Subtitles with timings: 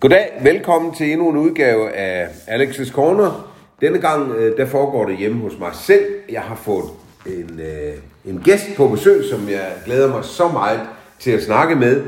[0.00, 3.54] Goddag, velkommen til endnu en udgave af Alex's Corner.
[3.80, 6.04] Denne gang, øh, der foregår det hjemme hos mig selv.
[6.30, 6.84] Jeg har fået
[7.26, 10.80] en, øh, en gæst på besøg, som jeg glæder mig så meget
[11.18, 12.02] til at snakke med,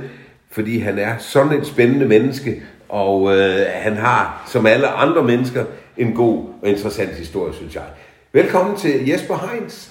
[0.50, 5.64] fordi han er sådan et spændende menneske, og øh, han har, som alle andre mennesker,
[5.96, 7.84] en god og interessant historie, synes jeg.
[8.32, 9.88] Velkommen til Jesper Heinz.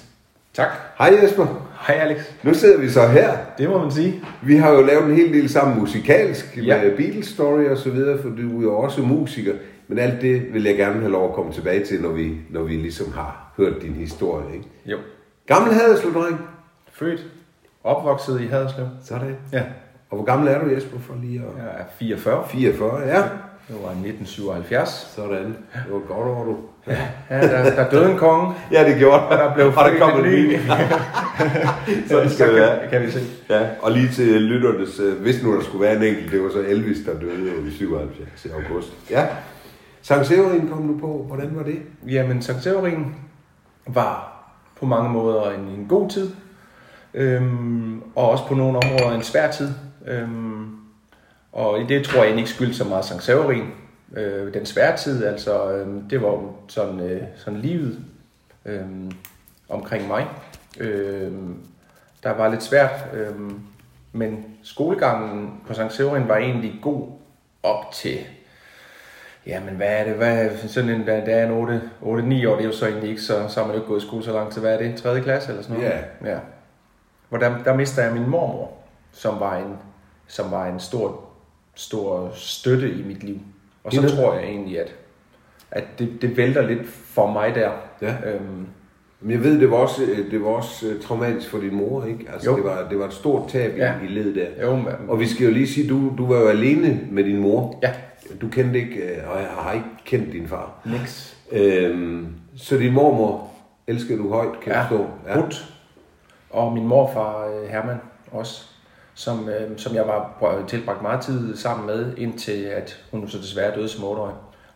[0.54, 0.70] Tak.
[0.98, 1.67] Hej Jesper.
[1.80, 2.18] Hej Alex.
[2.44, 3.38] Nu sidder vi så her.
[3.58, 4.24] Det må man sige.
[4.42, 6.82] Vi har jo lavet en hel del sammen musikalsk Ja.
[6.84, 9.54] med Beatles Story og så videre, for du er jo også musiker.
[9.88, 12.64] Men alt det vil jeg gerne have lov at komme tilbage til, når vi, når
[12.64, 14.46] vi ligesom har hørt din historie.
[14.56, 14.66] Ikke?
[14.86, 14.98] Jo.
[15.48, 16.40] Gammel Haderslev, dreng.
[16.94, 17.26] Født.
[17.84, 18.86] Opvokset i Haderslev.
[19.06, 19.36] Sådan.
[19.54, 19.64] Ja.
[20.10, 21.64] Og hvor gammel er du, Jesper, for lige at...
[21.64, 22.44] Jeg er 44.
[22.50, 23.24] 44, ja.
[23.68, 25.14] Det var 1977.
[25.16, 25.46] Sådan.
[25.74, 26.58] Det var godt over, du.
[27.30, 28.54] Ja, der, der døde en konge.
[28.72, 30.60] Ja, det gjorde Og der blev Og der kom en en ny.
[32.10, 32.90] Sådan skal det være.
[32.90, 33.20] kan, vi se.
[33.50, 36.50] Ja, og lige til lytternes, øh, hvis nu der skulle være en enkelt, det var
[36.50, 38.94] så Elvis, der døde i 77 i august.
[39.10, 39.26] Ja.
[40.02, 41.26] Sankt Severin kom du på.
[41.28, 41.78] Hvordan var det?
[42.08, 43.16] Jamen, Sankt Severin
[43.88, 44.44] var
[44.80, 46.30] på mange måder en, en god tid.
[47.14, 49.70] Øhm, og også på nogle områder en svær tid.
[50.08, 50.57] Øhm,
[51.58, 53.72] og i det tror jeg egentlig ikke skyld så meget Sankt Severin.
[54.14, 58.00] Øh, den svære tid, altså, øhm, det var sådan, øh, sådan livet
[58.66, 59.12] øhm,
[59.70, 60.28] omkring mig.
[60.80, 61.56] Øhm,
[62.24, 63.60] der var lidt svært, øhm,
[64.12, 67.08] men skolegangen på Sankt Severin var egentlig god
[67.64, 68.20] op til
[69.46, 70.14] Jamen, hvad er det?
[70.14, 72.86] Hvad er sådan en, der, der er en 8, 8-9 år, det er jo så
[72.86, 74.62] egentlig ikke, så, så har man jo ikke gået i skole så lang tid.
[74.62, 74.96] Hvad er det?
[74.96, 75.22] 3.
[75.22, 75.92] klasse eller sådan noget?
[76.24, 76.32] Ja.
[76.32, 76.40] ja.
[77.30, 78.72] Hvor der, der mister jeg min mormor,
[79.12, 79.78] som var en,
[80.28, 81.27] som var en stor,
[81.78, 83.38] stor støtte i mit liv.
[83.84, 84.96] Og så tror jeg egentlig, at,
[85.72, 87.72] at det, det vælter lidt for mig der.
[88.02, 88.16] Ja.
[88.26, 88.68] Øhm,
[89.22, 92.06] Men jeg ved, det var også, øh, det var også øh, traumatisk for din mor,
[92.06, 92.26] ikke?
[92.34, 92.56] Altså, Jo.
[92.58, 93.86] det var, det var et stort tab Ja.
[93.86, 93.94] ja.
[94.04, 94.66] i ledet der.
[94.66, 97.38] jo, men, Og vi skal jo lige sige, du, du var jo alene med din
[97.38, 97.80] mor.
[97.84, 97.94] ja,
[98.42, 100.82] Du kendte ikke, øh, og jeg har ikke kendt din far.
[100.86, 101.38] niks.
[101.52, 103.50] Øhm, så din mormor
[103.88, 105.06] elsker du højt, kan Ja, jeg forstå.
[105.36, 105.58] Ruth.
[106.50, 107.98] Og min morfar Herman
[108.32, 108.66] også,
[109.18, 113.76] som, øh, som jeg var tilbragt meget tid sammen med, indtil at hun så desværre
[113.76, 114.22] døde som 8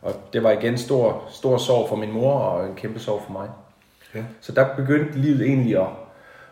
[0.01, 3.31] Og det var igen stor, stor sorg for min mor og en kæmpe sorg for
[3.31, 3.49] mig.
[4.15, 4.23] Ja.
[4.41, 5.87] Så der begyndte livet egentlig at,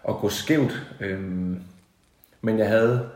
[0.10, 0.88] at gå skævt.
[1.00, 1.62] Øhm,
[2.42, 3.10] men jeg havde,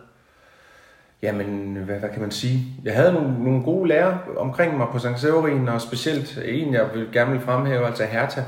[1.21, 2.65] jamen, hvad, hvad kan man sige?
[2.83, 5.17] Jeg havde nogle, nogle gode lærere omkring mig på St.
[5.17, 8.41] Severin, og specielt en, jeg vil gerne vil fremhæve, altså Hertha,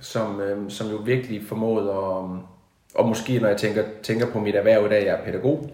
[0.00, 2.55] som, øhm, som jo virkelig formåede at,
[2.98, 5.70] og måske når jeg tænker, tænker på mit erhverv i dag, jeg er pædagog,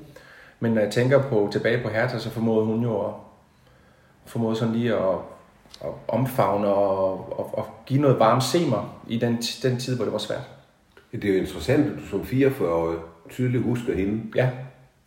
[0.61, 3.13] men når jeg tænker på, tilbage på Hertha, så formåede hun jo at,
[4.27, 5.15] formåede sådan lige at,
[5.81, 10.13] at omfavne og, og, og give noget varmt semer i den, den tid, hvor det
[10.13, 10.51] var svært.
[11.13, 12.99] Det er jo interessant, at du som 44-årig
[13.31, 14.51] tydeligt husker hende, Ja,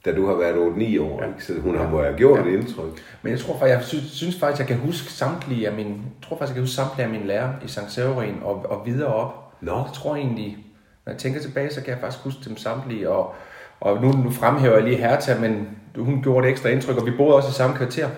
[0.05, 1.19] da du har været 8-9 år.
[1.19, 1.25] Ja.
[1.25, 1.27] Ja.
[1.27, 1.45] Ikke?
[1.45, 2.45] Så hun har have gjort Ja.
[2.45, 3.03] et indtryk.
[3.21, 6.27] men jeg tror faktisk, jeg synes, synes faktisk, jeg kan huske samtlige af mine, jeg
[6.27, 7.91] tror faktisk, jeg kan huske samtlige af mine lærere i St.
[7.91, 9.53] Severin og, og videre op.
[9.61, 9.75] Nå.
[9.75, 10.57] Jeg tror egentlig,
[11.05, 13.35] når jeg tænker tilbage, så kan jeg faktisk huske dem samtlige, og,
[13.79, 17.11] og nu, nu fremhæver jeg lige Hertha, men hun gjorde et ekstra indtryk, og vi
[17.11, 18.09] boede også i samme kvarter.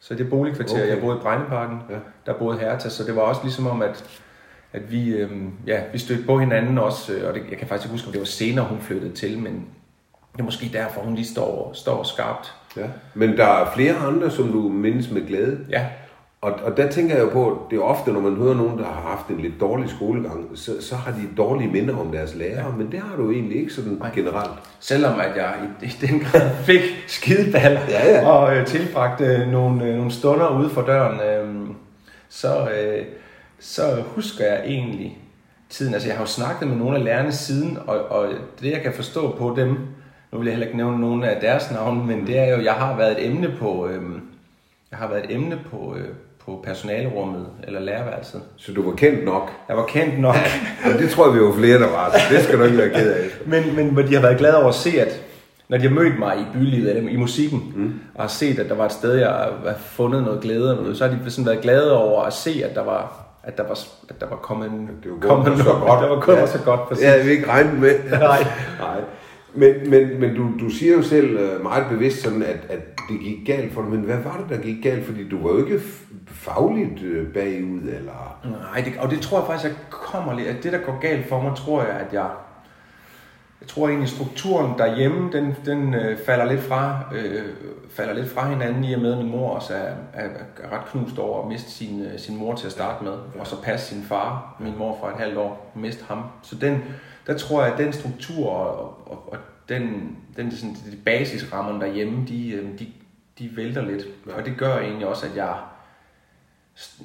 [0.00, 0.88] Så det boligkvarter, okay.
[0.88, 1.94] Jeg boede i Brejneparken, Ja.
[2.26, 4.04] der boede Hertha, så det var også ligesom om, at,
[4.72, 7.86] at vi, øhm, ja, vi stødte på hinanden også, øh, og det, jeg kan faktisk
[7.86, 9.66] ikke huske, om det var senere, hun flyttede til, men
[10.32, 12.54] det er måske derfor, hun lige står, står skarpt.
[12.76, 12.86] Ja.
[13.14, 15.58] Men der er flere andre, som du mindes med glæde.
[15.70, 15.86] Ja,
[16.46, 18.84] Og, og der tænker jeg jo på, det er ofte, når man hører nogen, der
[18.84, 22.66] har haft en lidt dårlig skolegang, så, så har de dårlige minder om deres lærere,
[22.66, 22.76] ja.
[22.76, 24.10] men det har du egentlig ikke sådan Nej.
[24.14, 24.50] generelt.
[24.80, 28.28] Selvom at jeg i, i den grad fik skideballer Ja, ja.
[28.28, 31.70] og øh, tilbragte øh, nogle, øh, nogle stunder ude for døren, øh,
[32.28, 33.04] så, øh,
[33.58, 35.18] så husker jeg egentlig
[35.70, 35.94] tiden.
[35.94, 38.28] Altså jeg har jo snakket med nogle af lærerne siden, og, og
[38.60, 39.68] det jeg kan forstå på dem,
[40.32, 42.74] nu vil jeg heller ikke nævne nogen af deres navne, men det er jo, jeg
[42.74, 44.02] har været et emne på, øh,
[44.90, 46.08] jeg har været et emne på, øh,
[46.46, 48.40] på personalerummet eller lærerværelset.
[48.56, 49.50] Så du var kendt nok.
[49.68, 50.36] Jeg var kendt nok.
[50.84, 52.88] Og det tror jeg, vi var flere, der var, så det skal du ikke være
[52.88, 53.24] ked af.
[53.46, 55.20] Men, men hvor de har været glade over at se, at
[55.68, 57.94] når de har mødt mig i bylivet eller i musikken, mm.
[58.14, 61.06] og har set, at der var et sted, jeg har fundet noget glæde, noget, så
[61.08, 63.78] har de sådan været glade over at se, at der var, at der var,
[64.08, 64.70] at der var kommet,
[65.04, 66.02] Det var kommet så godt.
[66.02, 66.46] Der var kommet Ja.
[66.46, 67.04] så godt, præcis.
[67.06, 67.94] Havde vi ikke regnet med.
[68.10, 68.46] Nej.
[68.80, 69.00] Nej.
[69.56, 73.20] Men, men, men du, du siger jo selv øh, meget bevidst sådan, at, at det
[73.20, 73.90] gik galt for dig.
[73.90, 75.04] Men hvad var det, der gik galt?
[75.04, 75.80] Fordi du var jo ikke
[76.26, 78.40] fagligt øh, bagud, eller...
[78.44, 80.48] Nej, det, og det tror jeg faktisk, jeg kommer lidt.
[80.48, 82.30] At det, der går galt for mig, tror jeg, at jeg...
[83.60, 87.42] Jeg tror egentlig, strukturen derhjemme, den, den øh, falder, lidt fra, øh,
[87.90, 90.28] falder lidt fra hinanden i og med, at min mor også er, er,
[90.62, 93.46] er ret knust over at miste sin, øh, sin mor til at starte med, og
[93.46, 96.22] så passe sin far, min mor for et halvt år, miste ham.
[96.42, 96.84] Så den,
[97.26, 99.38] der tror jeg, at den struktur og, og, og
[99.68, 102.86] den, den sådan, de basisrammerne derhjemme, de, øh, de,
[103.38, 104.02] de vælter lidt.
[104.36, 105.54] Og det gør egentlig også, at jeg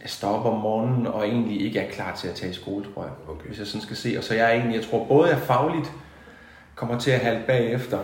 [0.06, 3.12] stopper om morgenen og egentlig ikke er klar til at tage i skole, tror jeg.
[3.30, 3.48] Okay.
[3.48, 4.16] Hvis jeg sådan skal se.
[4.18, 5.92] Og så jeg er egentlig, jeg tror både jeg fagligt
[6.76, 8.00] kommer til at halte bagefter,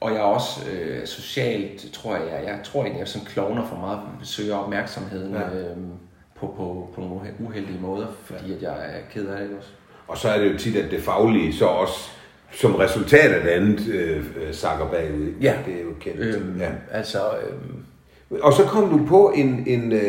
[0.00, 3.66] og jeg er også øh, socialt, tror jeg, jeg, jeg tror egentlig, jeg sådan klovner
[3.66, 5.40] for meget, søger opmærksomheden Ja.
[5.40, 5.56] ja.
[5.70, 5.76] øh,
[6.34, 9.70] på, på, på nogle uhe- uheldige måder, fordi at jeg er ked af det også.
[10.08, 12.08] Og så er det jo tit, at det faglige så også
[12.52, 15.26] som resultat af det andet øh, øh, sakker bagud.
[15.26, 15.38] ikke?
[15.40, 15.54] Ja.
[15.66, 16.20] Det er jo kendt.
[16.20, 16.64] Øhm, Ja.
[16.64, 16.70] ja.
[16.92, 17.18] Altså,
[17.48, 17.84] øhm,
[18.42, 20.02] Og så kom du på en, en, øh,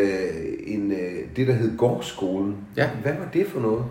[0.67, 2.57] en, øh, det, der hed Gårdskolen.
[2.77, 2.89] Ja.
[3.03, 3.83] Hvad var det for noget?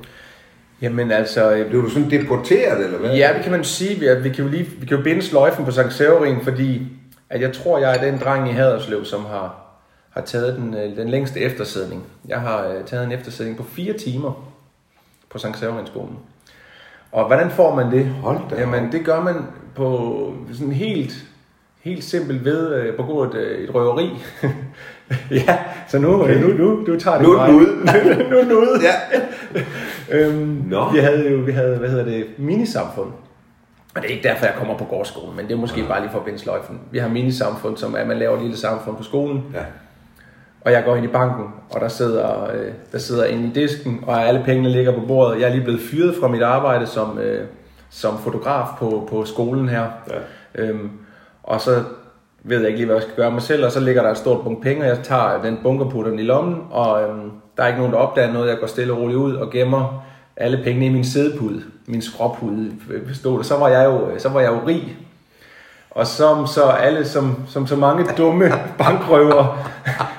[0.82, 3.10] jamen altså, øh, Blev du sådan deporteret, eller hvad?
[3.16, 4.00] Ja, det kan man sige.
[4.00, 6.82] Vi, vi kan jo lige vi kan jo binde sløjfen på Sankt Severin, fordi
[7.31, 9.76] at jeg tror, jeg er den dreng i Haderslev, som har,
[10.10, 12.02] har taget den, øh, den længste eftersædning.
[12.28, 14.51] Jeg har øh, taget en eftersædning på fire timer
[15.32, 16.19] på Sankt Severinskolen.
[17.12, 18.06] Og hvordan får man det?
[18.06, 18.61] Hold da.
[18.61, 19.34] Jamen, det gør man
[19.75, 21.12] på sådan helt,
[21.81, 24.11] helt simpelt ved øh, på gå et, øh, et røveri.
[25.46, 25.58] ja,
[25.88, 26.40] så nu, okay.
[26.40, 27.76] nu, nu, du tager det Nu er ude.
[28.31, 28.81] nu er ude.
[28.82, 29.19] Ja.
[30.11, 30.73] Øhm.
[30.93, 33.08] Vi havde jo, vi havde, hvad hedder det, minisamfund.
[33.94, 36.11] Og det er ikke derfor, jeg kommer på gårdskolen, men det er måske bare lige
[36.11, 36.81] for at binde sløjfen.
[36.90, 39.44] Vi har minisamfund, som er, at man laver et lille samfund på skolen.
[39.55, 39.61] ja.
[40.64, 44.05] Og jeg går ind i banken, og der sidder, øh, der sidder inde i disken,
[44.06, 45.41] og alle pengene ligger på bordet.
[45.41, 47.47] Jeg er lige blevet fyret fra mit arbejde som, øh,
[47.91, 49.87] som fotograf på, på skolen her.
[50.11, 50.62] Ja.
[50.62, 50.91] Øhm,
[51.43, 51.82] og så
[52.44, 54.19] ved jeg ikke lige, hvad jeg skal gøre mig selv, og så ligger der et
[54.19, 57.31] stort bunke penge, og jeg tager den bunke og putter den i lommen, og øhm,
[57.56, 58.49] der er ikke nogen, der opdager noget.
[58.49, 60.05] Jeg går stille og roligt ud og gemmer
[60.37, 63.44] alle pengene i min sædepude, min skråpude, øh, stod der.
[63.44, 64.97] Så var jeg jo, så var jeg jo rig.
[65.94, 69.69] Og som så alle, som, som så mange dumme bankrøver,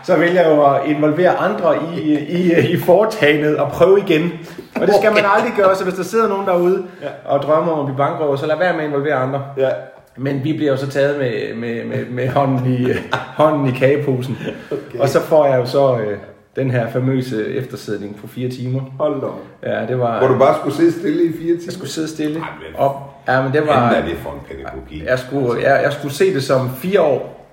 [0.03, 4.31] så vil jeg jo at involvere andre i, i, i foretagendet og prøve igen.
[4.75, 6.83] Og det skal man aldrig gøre, så hvis der sidder nogen derude
[7.25, 9.41] og drømmer om at blive bankrøver, så lad være med at involvere andre.
[9.57, 9.69] ja.
[10.17, 12.87] Men vi bliver jo så taget med, med, med, med hånden, i,
[13.41, 14.37] hånden i kageposen.
[14.71, 14.99] Okay.
[14.99, 16.17] Og så får jeg jo så øh,
[16.55, 18.81] den her famøse eftersædning på fire timer.
[18.99, 19.39] Hold da op.
[19.63, 20.19] Ja, det var...
[20.19, 21.61] Hvor du bare skulle sidde stille i fire timer?
[21.65, 22.39] Jeg skulle sidde stille.
[22.39, 22.95] Ej, men- Op.
[23.27, 23.91] Ja, men det Hvad var...
[23.91, 25.03] er det for en pædagogik?
[25.03, 27.47] Jeg skulle, jeg, jeg skulle se det som fire år.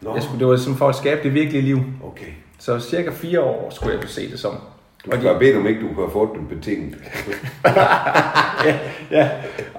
[0.00, 1.78] Nå, Jeg skulle, det var som for at skabe det virkelige liv.
[2.04, 2.26] okay.
[2.58, 4.52] Så cirka fire år skulle jeg kunne se det som.
[5.04, 6.94] Du skal bare bede om ikke, du kunne have fået den betinget.
[8.64, 8.78] ja,
[9.10, 9.30] ja.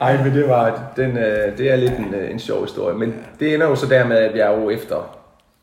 [0.02, 2.98] Ej, men det var, den, øh, det er lidt en, øh, en sjov historie.
[2.98, 5.18] Men det ender jo så dermed, at jeg jo efter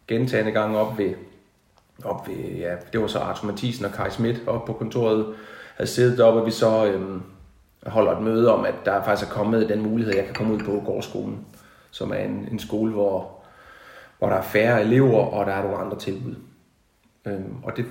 [0.08, 1.10] gentagende gange op ved,
[2.05, 5.26] op ved ja, det var så Arthur Mathisen og Kai Schmidt op på kontoret,
[5.76, 7.23] havde siddet deroppe, og vi så øhm,
[7.87, 10.55] holder et møde om, at der faktisk er kommet den mulighed, at jeg kan komme
[10.55, 11.38] ud på gårdskolen,
[11.91, 13.31] som er en, en skole, hvor,
[14.19, 16.35] hvor der er færre elever, og der er nogle andre tilbud.
[17.26, 17.85] Øhm, og det,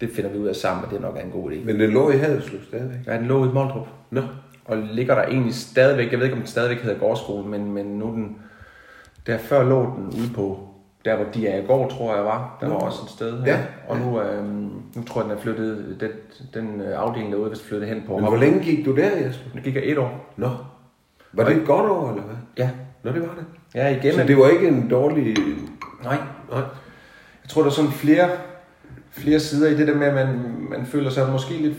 [0.00, 1.64] det finder vi ud af sammen, at det nok er en god idé.
[1.64, 2.98] Men den lå i Haderslev stadigvæk.
[3.06, 3.88] Ja, den lå i Moldrup.
[4.10, 4.22] Nå.
[4.64, 7.86] Og ligger der egentlig stadigvæk, jeg ved ikke om den stadigvæk hedder gårdskolen, men, men
[7.86, 8.36] nu den,
[9.26, 10.63] der før lå den ude på,
[11.04, 12.58] der hvor de er i går, tror jeg var.
[12.60, 13.52] Der var også et sted her.
[13.52, 13.60] Ja.
[13.88, 14.44] Og nu, øh,
[14.96, 16.10] nu tror jeg, den er flyttet, den,
[16.54, 18.16] den øh, afdeling derude er vist flyttet hen på.
[18.16, 19.50] Men hvor længe gik du der, Jesper?
[19.54, 20.34] Det gik jeg et år.
[20.36, 20.50] Nå.
[21.32, 22.36] Var det et godt år, eller hvad?
[22.58, 22.70] Ja.
[23.02, 23.44] Nå, det var det.
[23.74, 24.14] Ja, igen.
[24.14, 25.36] Så det var ikke en dårlig...
[26.04, 26.16] Nej.
[26.50, 26.62] Nej.
[27.42, 28.30] Jeg tror, der er sådan flere,
[29.10, 31.76] flere sider i det der med, at man, man føler sig måske lidt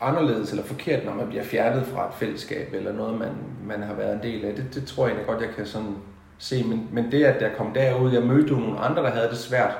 [0.00, 3.30] anderledes eller forkert, når man bliver fjernet fra et fællesskab eller noget, man,
[3.66, 4.54] man har været en del af.
[4.54, 5.94] Det, det tror jeg egentlig godt, jeg kan sådan
[6.38, 6.64] se.
[6.64, 9.38] Men, men det, at jeg kom derud, jeg mødte jo nogle andre, der havde det
[9.38, 9.72] svært.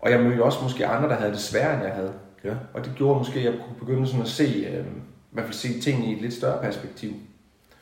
[0.00, 2.12] Og jeg mødte også måske andre, der havde det sværere, end jeg havde.
[2.44, 2.52] Ja.
[2.74, 5.54] Og det gjorde måske, at jeg kunne begynde sådan at se, øh, i hvert fald
[5.54, 7.10] se tingene i et lidt større perspektiv.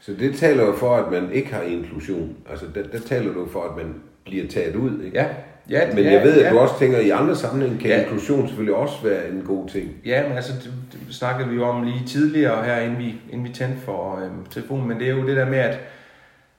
[0.01, 2.37] Så det taler jo for, at man ikke har inklusion.
[2.51, 3.95] Altså, der, der taler du for, at man
[4.25, 5.19] bliver taget ud, ikke?
[5.19, 5.27] Ja,
[5.71, 6.51] ja Men ja, jeg ved, at ja.
[6.51, 8.03] du også tænker, at i andre sammenhænge kan Ja.
[8.03, 9.91] inklusion selvfølgelig også være en god ting.
[10.05, 10.73] Ja, men altså, det,
[11.07, 14.45] det snakkede vi jo om lige tidligere her, inden vi, inden vi tændte for øhm,
[14.51, 15.79] telefonen, men det er jo det der med, at,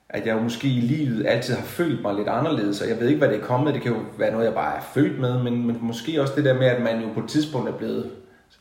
[0.08, 3.06] at jeg jo måske i livet altid har følt mig lidt anderledes, og jeg ved
[3.08, 5.42] ikke, hvad det er kommet, det kan jo være noget, jeg bare er født med,
[5.42, 8.10] men, men måske også det der med, at man jo på et tidspunkt er blevet,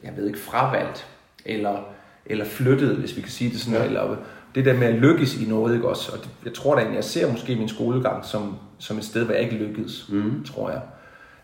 [0.04, 1.08] jeg ved ikke, fravalgt,
[1.46, 1.78] eller,
[2.26, 3.86] eller flyttet, hvis vi kan sige det sådan, Ja.
[3.86, 4.16] eller
[4.56, 6.12] det der med at lykkes i noget, ikke også?
[6.12, 9.24] Og det, jeg tror da egentlig, jeg ser måske min skolegang som, som et sted,
[9.26, 10.44] hvor jeg ikke lykkedes, mm.
[10.44, 10.82] tror jeg.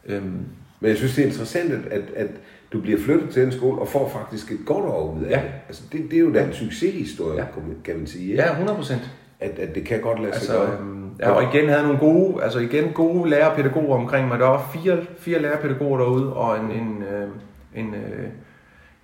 [0.06, 0.46] Øhm,
[0.80, 2.28] Men jeg synes, det er interessant, at, at, at
[2.74, 5.36] du bliver flyttet til en skole og får faktisk et godt år ud af Ja.
[5.42, 5.52] det.
[5.68, 7.46] Altså, det, det er jo da en succeshistorie, Ja.
[7.54, 8.32] kan man- kan man sige.
[8.32, 8.44] ikke?
[8.44, 9.10] ja, 100 procent.
[9.42, 10.80] At, at det kan godt lade sig Altså, gøre.
[10.80, 14.40] øhm, ja, og igen havde nogle gode, altså igen gode lærerpædagoger omkring mig.
[14.40, 17.28] Der var fire, fire lærerpædagoger derude, og en, en, øh,
[17.76, 18.28] en, øh,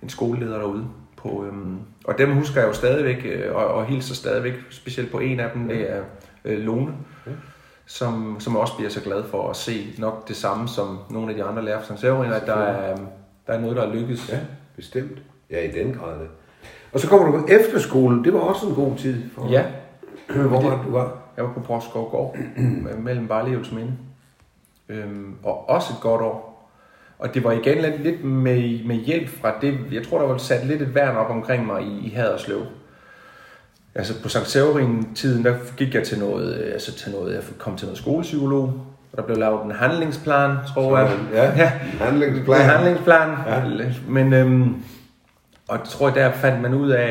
[0.02, 0.84] en skoleleder derude.
[1.16, 5.18] På, øhm, og dem husker jeg jo stadigvæk, øh, og, og hilser stadigvæk, specielt på
[5.18, 6.00] en af dem, det er
[6.44, 6.92] øh, Lone,
[7.86, 11.36] som, som også bliver så glad for at se nok det samme som nogle af
[11.36, 12.00] de andre lærere fra St.
[12.00, 12.96] Severin, at der er,
[13.46, 14.32] der er noget, der er lykkes.
[14.32, 14.38] Ja,
[14.76, 15.18] bestemt.
[15.50, 16.16] Ja, i den grad.
[16.92, 18.24] Og så kommer du på efterskole.
[18.24, 19.22] Det var også en god tid.
[19.34, 19.64] For ja
[20.34, 21.16] Hvor var det, du var?
[21.36, 22.36] jeg var på Broskov Gård,
[23.04, 23.92] mellem Barle og Minde.
[24.88, 26.48] øhm, og også et godt år.
[27.18, 30.38] Og det var igen lidt, lidt med, med hjælp fra det, jeg tror, der var
[30.38, 32.60] sat lidt et værn op omkring mig i, i Haderslev.
[33.94, 37.76] Altså på Sankt Severin-tiden, der gik jeg til noget, øh, altså til noget, jeg kom
[37.76, 38.62] til noget skolepsykolog,
[39.12, 41.10] og der blev lavet en handlingsplan, tror jeg.
[41.32, 41.72] Ja, ja.
[42.00, 42.60] handlingsplan.
[42.60, 43.28] En handlingsplan.
[43.46, 43.92] Ja.
[44.08, 44.82] Men, øhm,
[45.68, 47.08] og jeg tror, der fandt man ud af,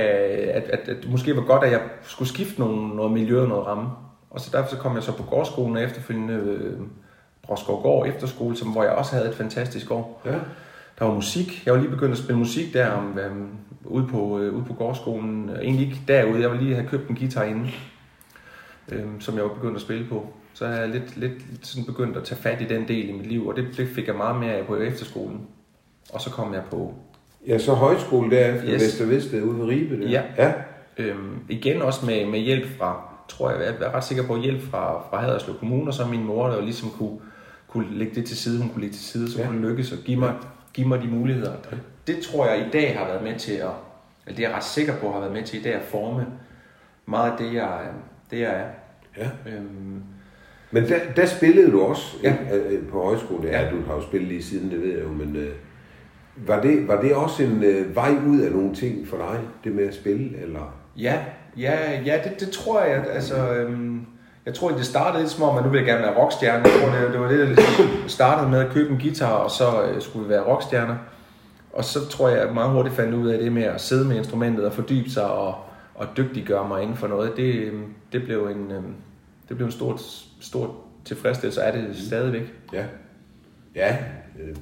[0.54, 3.48] at, at, at det måske var godt, at jeg skulle skifte nogle, noget miljø og
[3.48, 3.90] noget ramme.
[4.30, 6.80] Og så derfor så kom jeg så på gårdskolen og efterfølgende øh,
[7.44, 10.22] Broskov Gård Efterskole, som, hvor jeg også havde et fantastisk år.
[10.26, 10.32] Ja.
[11.00, 11.66] Der var musik.
[11.66, 13.50] Jeg var lige begyndt at spille musik der om, øhm,
[13.86, 15.50] ude, på, øh, ude på gårdskolen.
[15.50, 16.42] Egentlig ikke derude.
[16.42, 17.70] Jeg var lige have købt en guitar inde,
[18.92, 20.28] øhm, som jeg var begyndt at spille på.
[20.54, 23.28] Så er jeg lidt, lidt sådan begyndt at tage fat i den del i mit
[23.28, 25.48] liv, og det, det fik jeg meget mere af på efterskolen.
[26.14, 26.94] Og så kom jeg på
[27.48, 28.74] Ja, så højskole derefter, Yes.
[28.74, 28.82] yes.
[28.84, 30.02] Vester Veste ude ved Ribe.
[30.02, 30.10] Der.
[30.10, 30.22] Ja.
[30.38, 30.54] ja.
[30.98, 34.62] Øhm, igen også med, med hjælp fra, tror jeg, jeg er ret sikker på hjælp
[34.62, 37.18] fra, fra Haderslev Kommune, og så min mor, der ligesom kunne,
[37.68, 39.44] kunne lægge det til side, hun kunne lægge til side, så Ja.
[39.44, 39.50] ja.
[39.50, 40.34] kunne lykkes og give mig,
[40.74, 41.52] give mig de muligheder.
[41.52, 41.78] Og
[42.08, 43.70] det tror jeg i dag har været med til at,
[44.26, 46.26] eller det er jeg ret sikker på har været med til i dag at forme
[47.06, 47.80] meget af det, jeg,
[48.32, 48.68] det jeg er.
[49.24, 49.30] ja.
[49.58, 50.02] Øhm,
[50.72, 52.36] Men der, der spillede du også Ja.
[52.54, 53.48] øh, øh, på højskole.
[53.50, 53.72] Ja, Ja.
[53.72, 55.50] du har jo spillet lige siden, det ved jeg jo, men øh,
[56.48, 59.72] var, det, var det også en øh, vej ud af nogle ting for dig, det
[59.72, 60.42] med at spille?
[60.42, 60.78] Eller?
[60.98, 61.20] Ja,
[61.58, 63.06] ja, ja det, det tror jeg.
[63.14, 64.06] Altså, øhm,
[64.46, 66.64] jeg tror, det startede lidt som om, at nu vil jeg gerne være rockstjerne.
[66.64, 69.52] Jeg tror, det, det var det, der ligesom startede med at købe en guitar, og
[69.52, 70.96] så øh, skulle vi være rockstjerner.
[71.74, 74.06] Og så tror jeg, at jeg meget hurtigt fandt ud af det med at sidde
[74.06, 75.56] med instrumentet og fordybe sig og,
[75.96, 77.38] og dygtiggøre mig inden for noget.
[77.38, 78.94] Det, øhm, det blev en, øhm,
[79.50, 80.00] det blev en stor,
[80.40, 80.76] stor
[81.06, 82.54] tilfredsstillelse, og er det stadigvæk.
[82.74, 82.86] Ja.
[83.76, 83.98] Ja,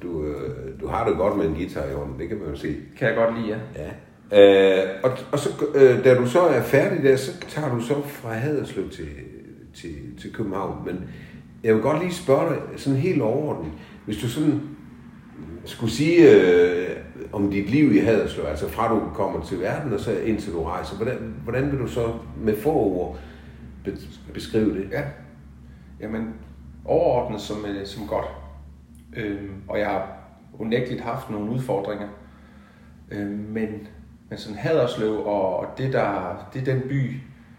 [0.02, 2.56] du, øh, du har det godt med en guitar i hånden, det kan man jo
[2.56, 2.76] se.
[2.98, 3.82] Kan jeg godt lide, ja.
[3.82, 3.90] Ja.
[4.32, 8.02] Øh, og, og så, øh, da du så er færdig der, så tager du så
[8.02, 9.08] fra Haderslev til,
[9.74, 10.86] til, til København.
[10.86, 11.04] Men
[11.64, 13.72] jeg vil godt lige spørge dig sådan helt overordnet.
[14.04, 14.60] Hvis du sådan
[15.64, 16.96] skulle sige øh,
[17.32, 20.62] om dit liv i Haderslev, altså fra du kommer til verden og så indtil du
[20.62, 23.18] rejser, hvordan, hvordan vil du så med få ord
[23.84, 23.96] be-
[24.34, 24.88] beskrive det?
[24.92, 25.02] Ja.
[26.00, 26.34] Jamen,
[26.84, 28.26] overordnet som, øh, som godt.
[29.16, 30.08] Øhm, og jeg har
[30.58, 32.08] unægteligt haft nogle udfordringer.
[33.10, 33.88] Øhm, men,
[34.28, 37.12] men sådan Haderslev og, og det, der, det den by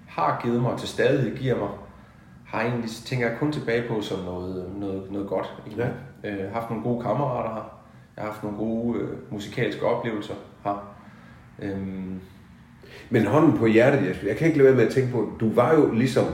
[0.08, 1.70] har givet mig og til stadig giver mig,
[2.46, 5.54] har egentlig, tænker jeg kun tilbage på som noget, noget, noget godt.
[5.68, 5.94] egentlig.
[6.24, 7.82] Øh, haft nogle gode kammerater her.
[8.16, 10.34] Jeg har haft nogle gode øh, musikalske oplevelser
[10.64, 10.96] her.
[11.60, 12.20] Øhm,
[13.10, 15.54] Men hånden på hjertet, Jesper, jeg kan ikke lade være med at tænke på, du
[15.54, 16.26] var jo ligesom,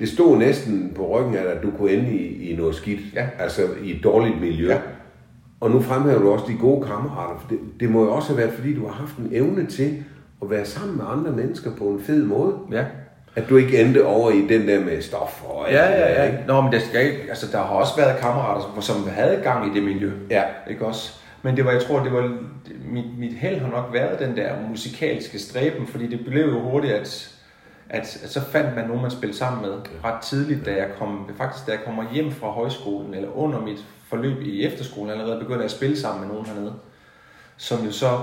[0.00, 3.00] det stod næsten på ryggen af dig, at du kunne ende i, i noget skidt,
[3.14, 3.26] Ja.
[3.38, 4.68] altså i et dårligt miljø.
[4.68, 4.78] Ja.
[5.60, 8.38] Og nu fremhæver du også de gode kammerater, for det, det må jo også have
[8.38, 10.04] været, fordi du har haft en evne til
[10.42, 12.54] at være sammen med andre mennesker på en fed måde.
[12.72, 12.84] ja.
[13.36, 16.38] At du ikke endte over i den der med stof og Ja, der, ja, ikke?
[16.38, 16.46] ja.
[16.46, 19.66] Nå, men der, skal ikke, altså, der har også været kammerater, som, som havde gang
[19.70, 20.10] i det miljø.
[20.30, 20.42] Ja.
[20.70, 21.12] Ikke også?
[21.42, 22.36] Men det var, jeg tror, det var,
[22.92, 26.92] mit, mit held har nok været den der musikalske stræben, fordi det blev jo hurtigt,
[26.92, 27.30] at,
[27.88, 29.72] at, at så fandt man nogen, man spillede sammen med
[30.04, 33.84] ret tidligt, da jeg kom, faktisk da jeg kommer hjem fra højskolen, eller under mit
[34.08, 36.72] forløb i efterskolen, allerede begyndte jeg at spille sammen med nogen hernede,
[37.56, 38.18] som jo så,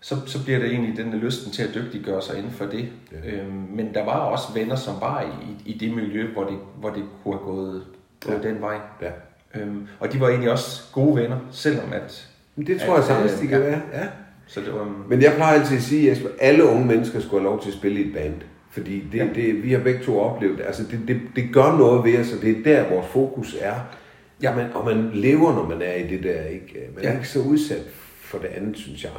[0.00, 2.88] så, så bliver det egentlig den der lysten til at dygtiggøre sig inden for det.
[3.12, 3.30] Ja.
[3.30, 6.90] Øhm, men der var også venner, som var i, i det miljø, hvor det, hvor
[6.90, 7.82] det kunne have gået,
[8.26, 8.48] gået Ja.
[8.48, 8.76] den vej.
[9.02, 9.10] Ja.
[9.54, 12.28] Øhm, og de var egentlig også gode venner, selvom at...
[12.56, 13.66] Men det tror jeg at, sagtens, øh, de kan ja.
[13.66, 13.80] være.
[13.92, 14.06] Ja.
[14.46, 14.92] Så det var...
[15.08, 17.74] Men jeg plejer altid at sige, at alle unge mennesker skulle have lov til at
[17.74, 18.34] spille i et band.
[18.70, 19.26] Fordi det, Ja.
[19.34, 20.64] det, vi har begge to oplevet det.
[20.66, 23.74] Altså det, det, det gør noget ved os, og det er der, vores fokus er.
[24.42, 24.54] Ja.
[24.54, 26.42] Man, og man lever, når man er i det der.
[26.42, 26.74] Ikke?
[26.94, 27.16] Man er Ja.
[27.16, 27.82] ikke så udsat
[28.20, 29.10] for det andet, synes jeg.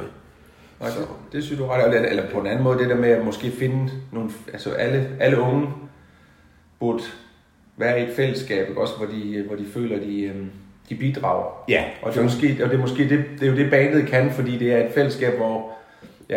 [0.80, 0.98] Nej, Så.
[0.98, 1.84] det, det synes du ret.
[1.96, 4.30] Eller, eller på en anden måde, det der med at måske finde nogle...
[4.52, 5.68] Altså alle, alle unge
[6.80, 7.02] burde
[7.76, 8.80] være i et fællesskab, ikke?
[8.80, 10.50] også hvor de, hvor de føler, de, øhm,
[10.88, 11.64] de bidrager.
[11.68, 14.06] Ja, Og det er, måske, og det er måske det, det, er jo det bandet
[14.06, 15.72] kan, fordi det er et fællesskab, hvor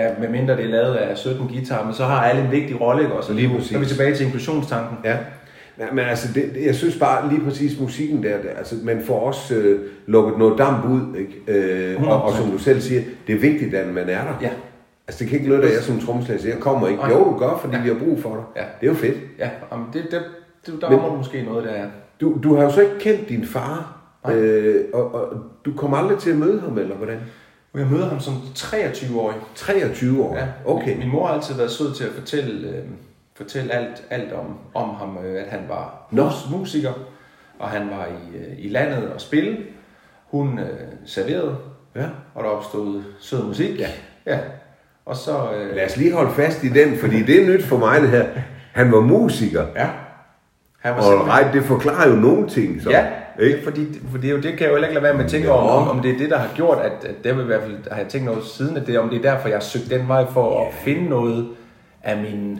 [0.02, 3.02] ja, medmindre det er lavet af 17 guitar, men så har alle en vigtig rolle,
[3.04, 3.30] ikke også?
[3.32, 3.72] Og Lige det- præcis.
[3.72, 4.98] Så er vi tilbage til inklusionstanken.
[5.04, 5.18] Ja.
[5.80, 9.02] Ja, men altså, det, det- jeg synes bare lige præcis musikken der, der altså, man
[9.06, 11.94] får også øh, lukket noget damp ud, ikke?
[11.94, 14.38] Øh, og, og, som du selv siger, det er vigtigt, at man er der.
[14.42, 14.50] Ja.
[15.08, 17.08] Altså, det kan ikke nytte, at jeg som trommeslager siger, jeg kommer ikke.
[17.10, 17.82] Jo, du gør, fordi Ja.
[17.84, 18.44] vi har brug for dig.
[18.56, 18.62] Ja.
[18.82, 19.18] Det er jo fedt.
[19.40, 20.22] Ja, jamen det, det,
[20.66, 21.86] det, der Men- men, måske noget, der er...
[22.22, 24.36] Du, du har jo så ikke kendt din far, Nej.
[24.36, 25.34] øh, og, og
[25.66, 27.18] du kommer aldrig til at møde ham, eller hvordan?
[27.76, 29.36] Og jeg møder ham som 23-årig.
[29.56, 30.38] 23 år?
[30.38, 30.90] Ja, Okay.
[30.90, 32.84] Min, min mor har altid været sød til at fortælle, øh,
[33.36, 36.24] fortælle alt, alt om, om ham, øh, at han var Nå.
[36.24, 36.92] mus, musiker,
[37.60, 39.58] og han var i, øh, i landet og spille.
[40.32, 40.66] Hun øh,
[41.06, 41.56] serverede,
[41.96, 42.06] Ja.
[42.36, 43.80] og der opstod sød musik.
[43.80, 43.88] Ja.
[44.26, 44.40] ja.
[45.06, 45.52] Og så...
[45.56, 48.10] Øh, Lad os lige holde fast i den, fordi det er nyt for mig det
[48.10, 48.26] her.
[48.74, 49.66] Han var musiker.
[49.76, 49.88] ja.
[50.80, 52.82] Han var Og simpelthen- right, det forklarer jo nogle ting.
[52.82, 52.90] Så.
[52.90, 53.06] Ja,
[53.40, 53.56] Ikke?
[53.56, 55.30] det, fordi, fordi det, jo- det kan jeg jo heller ikke lade være med at
[55.32, 57.46] tænke over, om, om det er det, der har gjort, at, at det vil i
[57.46, 59.62] hvert fald, har jeg tænkt noget siden, at det, om det er derfor, jeg har
[59.62, 61.48] søgt den vej for at finde noget
[62.04, 62.60] af min,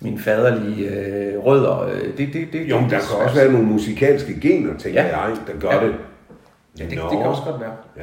[0.00, 1.80] min faderlige øh, rødder.
[1.88, 5.02] Øh, Det, det, det, Jo, men der det, kan også være nogle musikalske gener, tænker
[5.04, 5.18] Ja.
[5.20, 5.86] jeg, der gør Ja.
[5.86, 5.94] det.
[6.78, 7.72] Ja, det, det kan også godt være.
[7.96, 8.02] Ja.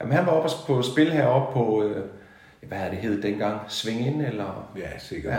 [0.00, 1.96] Jamen, han var oppe på spil heroppe på, øh,
[2.68, 5.32] hvad er det hed dengang, Sving ind, eller Ja, sikkert.
[5.32, 5.38] ja,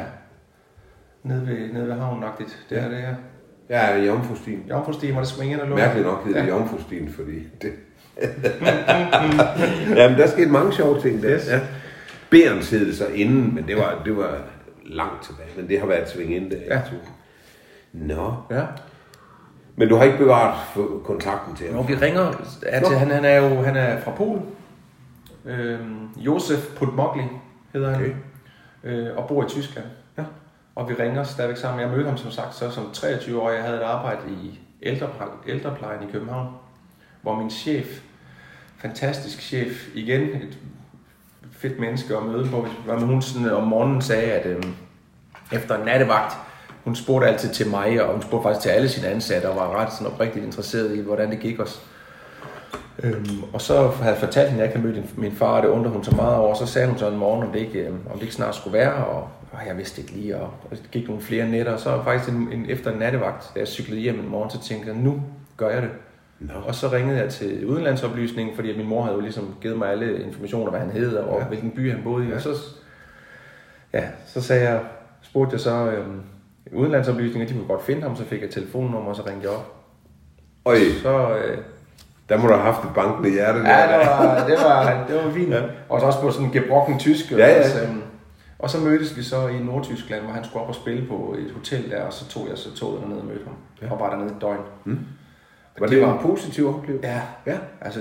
[1.24, 2.66] nede ved, nede ved havnagtigt.
[2.70, 3.16] Det er det her.
[3.70, 4.64] Ja, Jomfrustien.
[4.70, 6.56] Jomfrustien, var det Sving ind, eller Mærkeligt nok hedder det Ja.
[6.56, 7.74] Jomfrustien, fordi det...
[9.98, 11.36] Jamen, der skete mange sjove ting der.
[11.36, 11.48] Yes.
[11.48, 11.60] Ja.
[12.30, 14.38] Berens hed det så inden, men det var, det var
[14.86, 15.50] langt tilbage.
[15.58, 16.08] Men det har været
[16.52, 16.58] der.
[16.68, 16.82] Ja.
[17.94, 18.34] Nå.
[18.52, 18.64] Ja.
[19.76, 20.54] Men du har ikke bevaret
[21.04, 21.88] kontakten til ham?
[21.88, 22.22] vi ringer,
[22.64, 24.46] er til, han, han, er jo han er fra Polen.
[25.46, 27.24] Øhm, Josef Putmogli
[27.74, 28.02] hedder han.
[28.02, 28.14] Okay.
[28.84, 29.88] Øh, og bor i Tyskland.
[30.78, 31.82] Og vi ringer stadigvæk sammen.
[31.82, 33.50] Jeg mødte ham som sagt så som 23 år.
[33.50, 36.54] Jeg havde et arbejde i ældreplejen, ældreplejen i København.
[37.22, 38.02] Hvor min chef,
[38.78, 40.58] fantastisk chef, igen et
[41.52, 42.68] fedt menneske at møde på.
[42.86, 44.64] Hvor hun sådan om morgenen sagde, at øh,
[45.52, 46.34] efter en nattevagt,
[46.84, 49.76] hun spurgte altid til mig, og hun spurgte faktisk til alle sine ansatte, og var
[49.76, 51.88] ret sådan oprigtigt interesseret i, hvordan det gik os.
[53.04, 55.64] Øhm, og så havde jeg fortalt hende, at jeg ikke havde mødt min far, og
[55.64, 56.54] det undrede hun så meget over.
[56.56, 58.78] Så sagde hun så en morgen, om det ikke, øhm, om det ikke snart skulle
[58.78, 61.74] være, og, og jeg vidste ikke lige, og, og det gik nogle flere nætter.
[61.74, 64.62] Og så faktisk en, en, efter en nattevagt, da jeg cyklede hjem en morgen, så
[64.64, 65.22] tænkte jeg, nu
[65.58, 65.90] gør jeg det.
[66.40, 66.54] Nå.
[66.68, 70.24] Og så ringede jeg til udenlandsoplysningen, fordi min mor havde jo ligesom givet mig alle
[70.24, 71.46] informationer, hvad han hed, og Ja.
[71.46, 72.30] hvilken by han boede i.
[72.30, 72.36] Ja.
[72.36, 72.50] Og så,
[73.94, 74.80] ja, så sagde jeg,
[75.22, 76.22] spurgte jeg så øhm,
[76.74, 79.74] udenlandsoplysninger, de kunne godt finde ham, så fik jeg telefonnummer, og så ringte jeg op.
[80.66, 81.58] Øj, Så, øh,
[82.30, 83.60] der må du have haft et bankende hjerte.
[83.60, 83.70] der.
[83.70, 85.50] Ja, det var, det var, det var fint.
[85.54, 85.62] Ja.
[85.90, 87.32] Og så også på sådan en gebrokken tysk.
[87.32, 87.60] Ja, ja.
[87.60, 88.02] Også, øhm,
[88.60, 91.52] og så mødtes vi så i Nordtyskland, hvor han skulle op og spille på et
[91.52, 93.54] hotel der, og så tog jeg så toget derned og mødte ham.
[93.82, 93.92] Ja.
[93.94, 94.60] Og var dernede et døgn.
[94.86, 95.00] Mm.
[95.80, 97.08] Var det, en positiv oplevelse?
[97.10, 97.58] Ja, Ja.
[97.82, 98.00] altså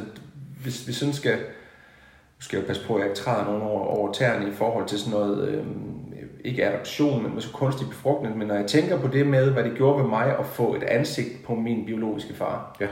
[0.62, 3.80] hvis vi sådan skal, nu skal jeg passe på, at jeg ikke træder nogen over,
[3.80, 5.92] over tæerne i forhold til sådan noget, øhm,
[6.44, 9.74] ikke adoption, men så kunstig befrugtning, men når jeg tænker på det med, hvad det
[9.76, 12.86] gjorde ved mig at få et ansigt på min biologiske far, Ja.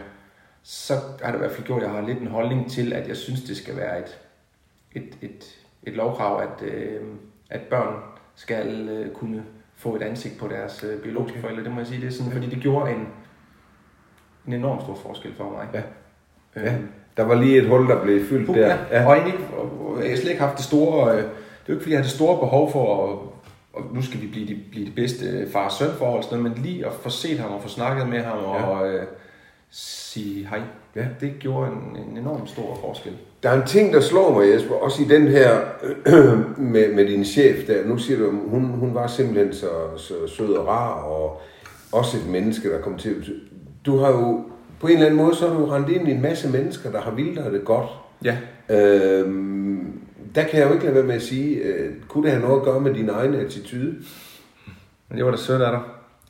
[0.67, 3.09] Så har det i hvert fald gjort, at jeg har lidt en holdning til, at
[3.09, 4.19] jeg synes, det skal være et,
[4.93, 5.45] et, et,
[5.83, 7.01] et lovkrav, at, øh,
[7.51, 7.95] at børn
[8.35, 9.43] skal øh, kunne
[9.77, 11.41] få et ansigt på deres øh, biologiske Okay.
[11.43, 11.65] forældre.
[11.65, 13.09] Det må jeg sige, det er sådan, fordi det gjorde en,
[14.47, 15.69] en enorm stor forskel for mig.
[15.75, 15.83] Ja.
[16.57, 16.75] Øhm, ja.
[17.17, 18.67] Der var lige et hul, der blev fyldt Puh, der.
[18.67, 18.77] ja.
[19.01, 19.07] ja.
[19.07, 19.35] Og egentlig
[20.03, 21.29] jeg har slet ikke haft det store, øh, det er
[21.69, 23.19] jo ikke fordi, jeg har det store behov for, at,
[23.73, 26.87] og nu skal vi blive de, blive de bedste far-søn forhold, sådan noget, men lige
[26.87, 28.45] at få set ham og få snakket med ham Ja.
[28.65, 29.07] og øh,
[29.75, 30.61] sige hej,
[30.97, 31.05] Ja.
[31.21, 33.13] det gjorde en, en enorm stor forskel.
[33.43, 35.61] Der er en ting, der slår mig, Jesper, også i den her
[36.73, 37.87] med, med din chef der.
[37.87, 41.41] Nu siger du, hun, hun var simpelthen så, så sød og rar, og
[41.93, 43.41] også et menneske, der kom til.
[43.87, 44.45] Du har jo,
[44.81, 47.01] på en eller anden måde, så har du rendt ind i en masse mennesker, der
[47.01, 47.89] har vildt det godt.
[48.25, 48.37] Ja,
[48.71, 50.01] Øhm,
[50.35, 52.61] der kan jeg jo ikke lade være med at sige, øh, kunne det have noget
[52.61, 53.95] at gøre med din egen attitude?
[55.09, 55.81] men det var da sødt af dig.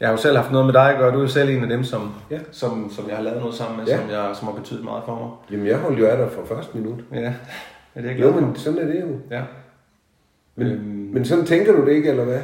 [0.01, 1.13] Jeg har jo selv haft noget med dig at gøre.
[1.13, 2.39] Du er jo selv en af dem, som, Ja.
[2.53, 4.01] som, som jeg har lavet noget sammen med, Ja.
[4.01, 5.31] som, jeg, som har betydet meget for mig.
[5.51, 7.01] Jamen, jeg holdt jo af dig fra første minut.
[7.13, 7.21] Ja,
[7.97, 9.19] ja det er Jo, men sådan er det jo.
[9.31, 9.43] Ja.
[10.57, 11.11] Men, Øhm.
[11.13, 12.41] men sådan tænker du det ikke, eller hvad?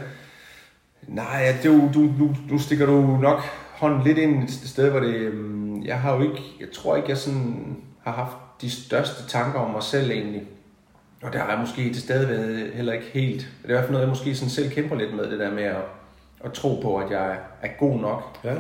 [1.09, 3.41] Nej, det er jo, du, du, nu stikker du nok
[3.73, 5.15] hånden lidt ind et sted, hvor det...
[5.15, 6.43] øhm, Jeg har jo ikke...
[6.61, 10.43] Jeg tror ikke, jeg sådan har haft de største tanker om mig selv egentlig.
[11.23, 13.41] Og der har jeg måske til stadigvæk heller ikke helt...
[13.41, 15.51] Det er i hvert fald noget, jeg måske sådan selv kæmper lidt med, det der
[15.55, 15.77] med at,
[16.45, 18.23] at tro på, at jeg er god nok.
[18.45, 18.55] Ja.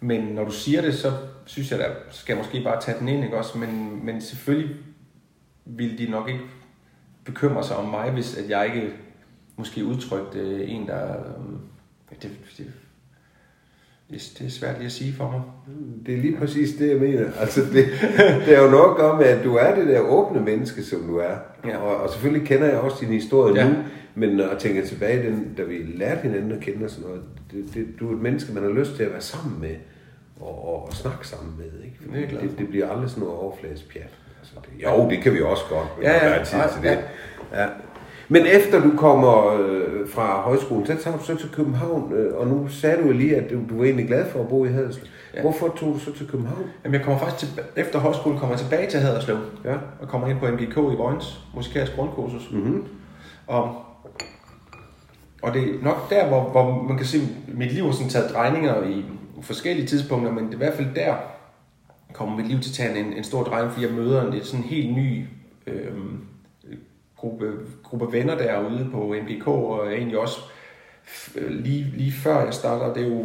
[0.00, 1.12] Men når du siger det, så
[1.44, 3.58] synes jeg, skal jeg måske bare tage den ind, ikke også?
[3.58, 4.76] Men, men selvfølgelig
[5.64, 6.40] vil de nok ikke
[7.24, 8.90] bekymre sig om mig, hvis at jeg ikke
[9.56, 11.08] måske udtrykte øh, en, der...
[11.10, 11.58] øhm,
[12.10, 12.66] Ja, det, det,
[14.10, 15.40] det, det er svært lige at sige for mig.
[16.06, 17.26] Det er lige præcis det, jeg mener.
[17.40, 17.86] Altså, det,
[18.46, 21.16] det er jo nok at med, at du er det der åbne menneske, som du
[21.18, 21.36] er.
[21.64, 21.76] Ja.
[21.78, 23.68] Og, og selvfølgelig kender jeg også din historie Ja.
[23.68, 23.74] nu,
[24.14, 27.22] men når jeg tænker tilbage, den, da vi lærte hinanden at kende og sådan noget,
[27.50, 29.74] det, det, du er et menneske, man har lyst til at være sammen med
[30.40, 31.84] og, og, og snakke sammen med.
[31.84, 31.96] Ikke?
[32.14, 32.56] Det er glad det, for.
[32.56, 34.10] det bliver aldrig sådan noget overfladisk pjat.
[34.40, 36.30] Altså, det, jo, det kan vi også godt, men Ja, ja, ja.
[36.30, 36.98] der er tid til det.
[37.52, 37.66] Ja.
[38.28, 42.46] Men efter du kommer øh, fra højskolen, så tager du så til København, øh, og
[42.46, 44.68] nu sagde du jo lige, at du, du var egentlig glad for at bo i
[44.68, 45.04] Haderslev.
[45.04, 45.38] Ja.
[45.38, 45.42] Ja.
[45.42, 46.64] Hvorfor tog du så til København?
[46.84, 49.36] Jamen, jeg kommer faktisk tilbage, efter højskole kommer jeg tilbage til Haderslev.
[49.64, 49.74] Ja.
[50.00, 52.50] Og kommer ind på MGK i Vojens, musikalsk grundkursus.
[52.52, 52.84] Mm-hmm.
[53.46, 53.76] Og,
[55.44, 58.08] og det er nok der, hvor, hvor man kan se, at mit liv har sådan
[58.08, 59.04] taget drejninger i
[59.42, 61.16] forskellige tidspunkter, men det er i hvert fald der
[62.12, 64.64] kommer mit liv til at tage en, en stor drejning, fordi jeg møder en sådan
[64.64, 65.24] en helt ny
[65.66, 65.92] øh,
[67.16, 67.52] gruppe,
[67.82, 70.40] gruppe venner derude på MGK, og egentlig også
[71.36, 73.24] lige, lige før jeg starter, det er jo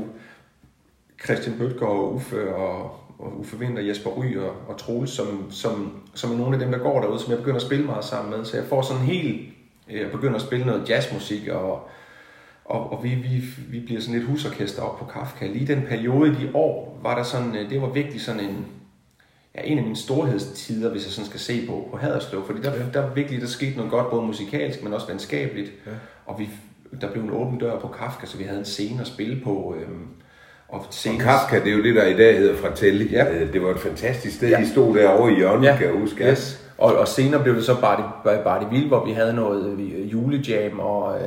[1.23, 6.01] Christian Bøtger og Uffe og og Uffe Vinter, Jesper Ry og, og Troels, som, som,
[6.13, 8.37] som er nogle af dem, der går derude, som jeg begynder at spille meget sammen
[8.37, 8.45] med.
[8.45, 9.49] Så jeg får sådan helt,
[9.89, 11.89] øh, jeg begynder at spille noget jazzmusik, og,
[12.69, 15.47] og, og vi, vi, vi bliver sådan et husorkester op på Kafka.
[15.47, 18.65] Lige den periode i de år, var der sådan, øh, det var virkelig sådan en,
[19.55, 22.71] ja, en af mine storhedstider, hvis jeg sådan skal se på, på Haderslev, fordi der,
[22.93, 25.91] der virkelig der skete noget godt, både musikalsk, men også venskabeligt, ja.
[26.25, 26.49] og vi,
[27.01, 29.75] der blev en åben dør på Kafka, så vi havde en scene at spille på,
[29.81, 30.07] øhm,
[30.67, 31.25] og, senest...
[31.25, 33.09] og Kafka, det er jo det, der i dag hedder Fratelli.
[33.11, 33.33] Ja.
[33.33, 34.61] Øh, det var et fantastisk sted, ja.
[34.61, 35.77] I stod derovre i hjørnet, ja.
[35.77, 36.29] kan jeg huske.
[36.29, 36.65] Yes.
[36.77, 40.79] Og, og senere blev det så Bardi, Bardi Vild, hvor vi havde noget øh, julejam,
[40.79, 41.17] og,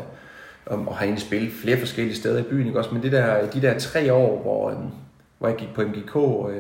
[0.67, 2.67] og, og har egentlig spillet flere forskellige steder i byen.
[2.67, 2.79] Ikke?
[2.79, 4.91] Også, men det der, de der tre år, hvor,
[5.39, 6.53] hvor jeg gik på MGK og,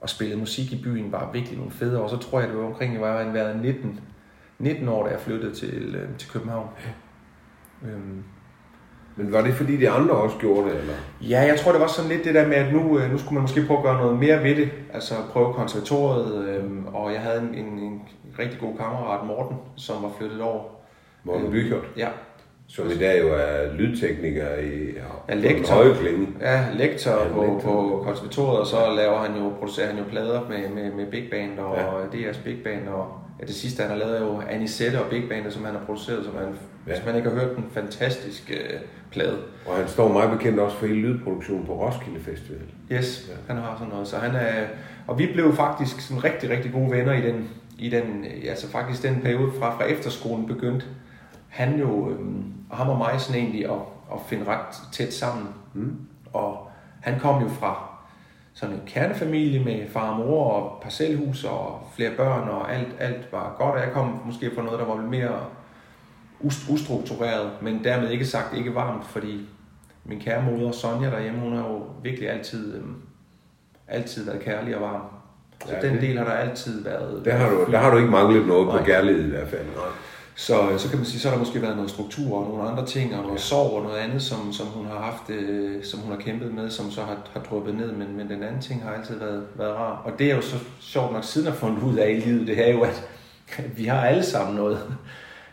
[0.00, 2.08] og spillede musik i byen, var virkelig nogle fede år.
[2.08, 4.00] Så tror jeg, det var omkring, jeg var været 19,
[4.58, 6.68] 19 år, da jeg flyttede til, til København.
[6.84, 7.88] Ja.
[7.88, 8.24] Øhm,
[9.18, 10.78] men var det fordi de andre også gjorde det?
[10.78, 10.94] Eller?
[11.20, 13.34] Ja, jeg tror det var sådan lidt det der med, at nu, øh, nu skulle
[13.34, 14.70] man måske prøve at gøre noget mere ved det.
[14.92, 18.02] Altså prøve konservatoriet, øh, og jeg havde en, en, en
[18.38, 20.62] rigtig god kammerat, Morten, som var flyttet over.
[21.24, 21.84] Morten øh, Bykert?
[21.96, 22.08] Ja.
[22.70, 24.94] Som i dag jo er lydtekniker i
[25.28, 26.26] ja, lektor, høje klinge.
[26.40, 27.60] Ja, lektor ja, på, lektor.
[27.60, 31.30] på konservatoriet, og så laver han jo, producerer han jo plader med, med, med Big
[31.30, 32.30] Band og ja.
[32.30, 35.28] DR's Big Band og ja, det sidste, han har lavet, er jo Anisette og Big
[35.28, 36.92] Band, som han har produceret, som han, ja.
[36.92, 39.38] hvis man ikke har hørt den, fantastisk øh, plade.
[39.66, 42.60] Og han står meget bekendt også for hele lydproduktionen på Roskilde Festival.
[42.92, 43.54] Yes, ja.
[43.54, 44.08] han har sådan noget.
[44.08, 44.64] Så han er,
[45.06, 49.02] og vi blev faktisk sådan rigtig, rigtig gode venner i den, i den, altså faktisk
[49.02, 50.86] den periode fra, fra efterskolen begyndte
[51.48, 52.18] han jo, øh,
[52.70, 53.78] og ham og mig sådan egentlig at,
[54.12, 55.48] at finde ret tæt sammen.
[55.74, 55.96] Mm.
[56.32, 57.88] Og han kom jo fra
[58.54, 63.32] sådan en kernefamilie med far og mor og parcelhus og flere børn, og alt, alt
[63.32, 65.40] var godt, og jeg kom måske fra noget, der var lidt mere
[66.68, 69.48] ustruktureret, men dermed ikke sagt ikke varmt, fordi
[70.04, 72.96] min kære moder Sonja derhjemme, hun har jo virkelig altid, øhm,
[73.88, 75.02] altid været kærlig og varm.
[75.66, 76.02] Så ja, den det.
[76.02, 77.24] del har der altid været.
[77.24, 78.78] Der har du, der har du ikke manglet noget Nej.
[78.78, 79.64] på kærlighed i hvert fald.
[79.64, 79.84] Nej.
[80.38, 82.86] Så, så kan man sige, så har der måske været noget struktur og nogle andre
[82.86, 86.12] ting, og noget sorg og noget andet, som, som hun har haft, øh, som hun
[86.12, 88.92] har kæmpet med, som så har, har drøbet ned, men, men den anden ting har
[88.92, 90.02] altid været, været rar.
[90.04, 92.56] Og det er jo så sjovt nok siden at fundet ud af i livet, det
[92.56, 93.08] her er jo, at,
[93.58, 94.78] at vi har alle sammen noget.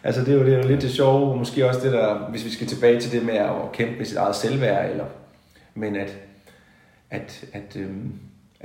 [0.04, 2.46] altså det er, jo, det er jo lidt det sjove, måske også det der, hvis
[2.46, 5.06] vi skal tilbage til det med at kæmpe med sit eget selvværd, eller,
[5.76, 6.18] men at,
[7.10, 8.14] at, at øhm,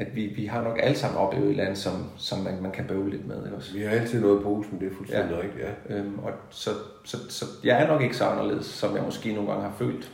[0.01, 2.71] at vi, vi har nok alle sammen oplevet et eller andet, som, som man, man
[2.71, 3.37] kan bøve lidt med.
[3.45, 3.75] Ikke også?
[3.75, 5.43] Vi har altid noget på posen, det er fuldstændig ja.
[5.43, 5.67] rigtigt.
[5.89, 5.97] Ja.
[5.97, 6.71] Øhm, og så,
[7.05, 10.11] så, så, jeg er nok ikke så anderledes, som jeg måske nogle gange har følt.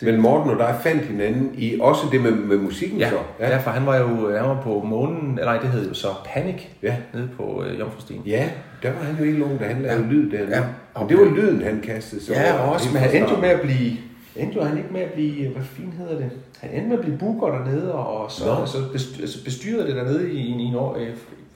[0.00, 3.18] Det, Men Morten og dig fandt hinanden i også det med, med musikken ja, så?
[3.40, 6.08] Ja, for han var jo han var på månen, eller nej, det hed jo så
[6.24, 6.96] Panic, ja.
[7.14, 8.22] nede på øh, Jomfrustien.
[8.26, 8.48] Ja,
[8.82, 10.08] der var han jo helt ung, da han lavede ja.
[10.08, 10.56] lyd der.
[10.56, 10.64] Ja.
[10.94, 13.48] Og det var lyden, han kastede sig Ja, og også, men han endte jo med
[13.48, 13.96] at blive
[14.36, 17.04] endte jo han ikke med at blive, hvad fint hedder det, han endte med at
[17.04, 18.66] blive booker dernede, og så, no.
[18.66, 18.78] så
[19.20, 21.08] altså bestyrede det dernede i, en, i, en, år, øh,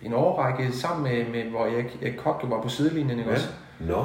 [0.02, 3.36] en årrække sammen med, med hvor jeg, jeg Kok var på sidelinjen, ikke ja.
[3.36, 3.48] også?
[3.80, 4.02] No.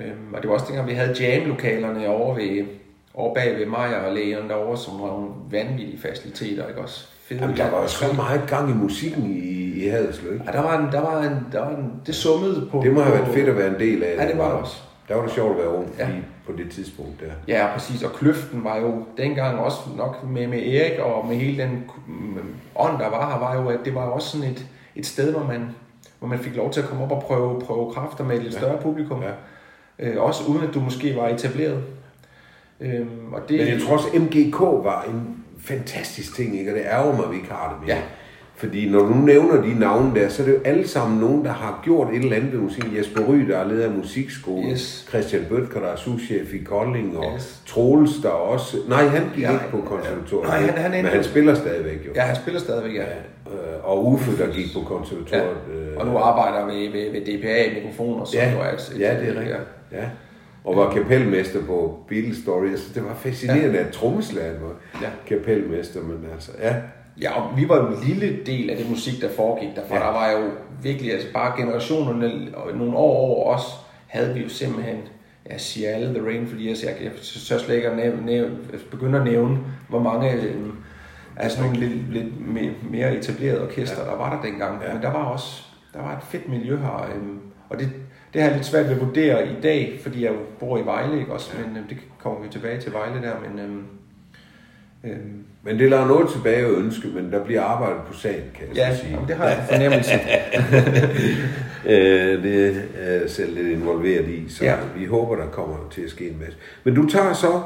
[0.00, 2.64] Øhm, og det var også dengang, vi havde jam-lokalerne over ved,
[3.14, 7.06] over bag ved Maja og lægerne derovre, som var nogle vanvittige faciliteter, ikke også?
[7.24, 10.44] Fede Jamen, der var så meget gang i musikken i, i Haderslev, ikke?
[10.46, 12.80] Ja, der var en, der var en, der var en, det summede på...
[12.84, 14.16] Det må have været fedt at være en del af.
[14.16, 14.76] Ja, det var det også.
[15.08, 16.08] Der var det sjovt at være ung, ja.
[16.46, 17.32] På det tidspunkt der.
[17.48, 18.02] Ja, præcis.
[18.02, 21.90] Og kløften var jo dengang også nok med, med Erik og med hele den
[22.76, 25.44] ånd, der var her, var jo, at det var også sådan et, et sted, hvor
[25.44, 25.68] man,
[26.18, 28.54] hvor man fik lov til at komme op og prøve, prøve kræfter med et lidt
[28.54, 28.82] større ja.
[28.82, 29.22] publikum.
[29.22, 29.32] Ja.
[29.98, 31.84] Øh, også uden at du måske var etableret.
[32.80, 36.70] Øhm, og det, Men jeg tror også, MGK var en fantastisk ting, ikke?
[36.70, 37.96] og det ærger mig, at vi ikke har det mere.
[37.96, 38.02] Ja.
[38.62, 41.52] Fordi når du nævner de navne der, så er det jo alle sammen nogen, der
[41.52, 42.84] har gjort et eller andet ved musik.
[42.98, 44.70] Jesper Ry, der er leder af musikskole.
[44.70, 45.06] Yes.
[45.08, 47.18] Christian Bøtker, der er souschef i Kolding.
[47.18, 47.62] Og yes.
[47.66, 48.76] Troels, der også...
[48.88, 50.48] Nej, han gik ja, ikke på konservatoriet.
[50.48, 52.10] Nej, han, han men han spiller stadigvæk jo.
[52.14, 53.02] Ja, han spiller stadigvæk, ja.
[53.02, 53.16] ja.
[53.52, 55.56] Øh, og Uffe, der gik på konservatoriet.
[55.68, 55.74] Ja.
[55.74, 58.24] Øh, og nu arbejder ved, ved, ved DPA mikrofoner.
[58.24, 59.58] Så ja, altså, ja, det er rigtigt.
[59.92, 59.98] Ja.
[59.98, 60.04] ja.
[60.64, 62.76] Og var kapelmester på Beatles Story.
[62.76, 63.86] Så det var fascinerende, ja.
[63.86, 65.08] at trommeslaget var ja.
[65.26, 66.02] kapelmester.
[66.02, 66.74] Men altså, ja.
[67.20, 70.00] Ja, og vi var jo en lille del af det musik, der foregik for Ja.
[70.00, 70.50] Der var jo
[70.82, 73.62] virkelig, altså bare generationerne, nogle år over os,
[74.06, 74.96] havde vi jo simpelthen,
[75.50, 78.56] jeg siger alle The Rain, fordi jeg, jeg, jeg så slet ikke at nævne, nævne,
[78.90, 80.72] begynde at nævne, hvor mange øhm,
[81.36, 82.50] altså nogle lidt, lidt
[82.90, 84.10] mere etablerede orkester, ja.
[84.10, 84.82] der var der dengang.
[84.82, 84.92] Ja.
[84.92, 85.62] Men der var også
[85.94, 87.90] der var et fedt miljø her, øhm, og det,
[88.32, 91.20] det har jeg lidt svært ved at vurdere i dag, fordi jeg bor i Vejle,
[91.20, 91.50] ikke også?
[91.58, 91.66] Ja.
[91.66, 93.84] Men øhm, det kommer vi tilbage til Vejle der, men øhm,
[95.04, 95.44] Øhm.
[95.64, 98.76] Men det lader noget tilbage at ønske, men der bliver arbejdet på sagen, kan jeg
[98.76, 99.12] ja, sige.
[99.20, 100.12] Ja, det har jeg fornemmelse.
[101.92, 104.74] øh, det er jeg selv lidt involveret i, så ja.
[104.96, 106.58] vi håber, der kommer til at ske en masse.
[106.84, 107.60] Men du tager så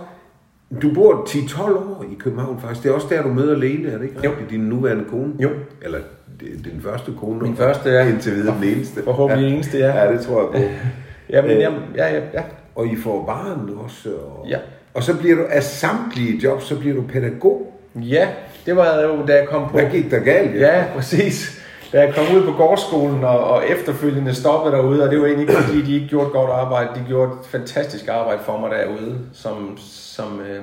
[0.83, 2.83] Du bor 10-12 år i København faktisk.
[2.83, 4.31] Det er også der, du møder Lene, er det ikke Jo.
[4.31, 4.51] rigtigt?
[4.51, 5.33] Din nuværende kone?
[5.39, 5.51] Jo.
[5.83, 5.99] Eller
[6.41, 7.41] din første kone?
[7.41, 8.09] Min første, ja.
[8.09, 9.03] Indtil videre den eneste.
[9.05, 9.55] Forhåbentlig ja.
[9.55, 10.03] eneste, ja.
[10.05, 10.69] Ja, det tror jeg på.
[11.35, 11.61] Jamen, Øh.
[11.61, 12.43] jamen, ja, ja, ja.
[12.75, 14.09] Og I får barn også.
[14.11, 14.59] Og, Ja.
[14.97, 17.81] Og så bliver du, af samtlige jobs, så bliver du pædagog.
[17.95, 18.29] Ja,
[18.67, 19.79] det var jo, da jeg kom på...
[19.79, 20.61] Hvad gik der galt?
[20.61, 21.63] Ja, præcis.
[21.93, 25.49] Da jeg kom ud på gårdsskolen og, og efterfølgende stoppede derude, og det var egentlig
[25.49, 27.01] ikke fordi, de ikke gjorde et godt arbejde.
[27.01, 30.63] De gjorde et fantastisk arbejde for mig derude, som, som, øh,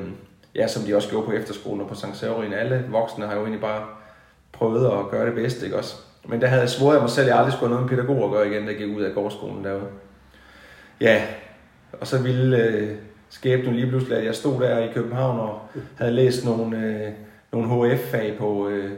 [0.56, 2.06] ja, som de også gjorde på efterskolen og på St.
[2.14, 2.54] Severin.
[2.54, 3.82] Alle voksne har jo egentlig bare
[4.52, 5.96] prøvet at gøre det bedste, ikke også?
[6.26, 8.26] Men der havde jeg svoret mig selv, at jeg aldrig skulle have noget med pædagog
[8.26, 9.88] at gøre igen, da jeg gik ud af gårdsskolen derude.
[11.02, 11.22] Ja,
[12.02, 12.90] og så ville øh,
[13.34, 15.62] skæbnen lige pludselig, at jeg stod der i København og
[15.96, 17.12] havde læst nogle, øh,
[17.52, 18.92] nogle HF-fag på, øh,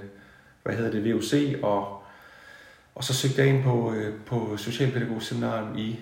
[0.64, 2.04] hvad hedder det, VUC, og,
[2.96, 6.00] og så søgte jeg ind på, øh, på Socialpædagogseminariet i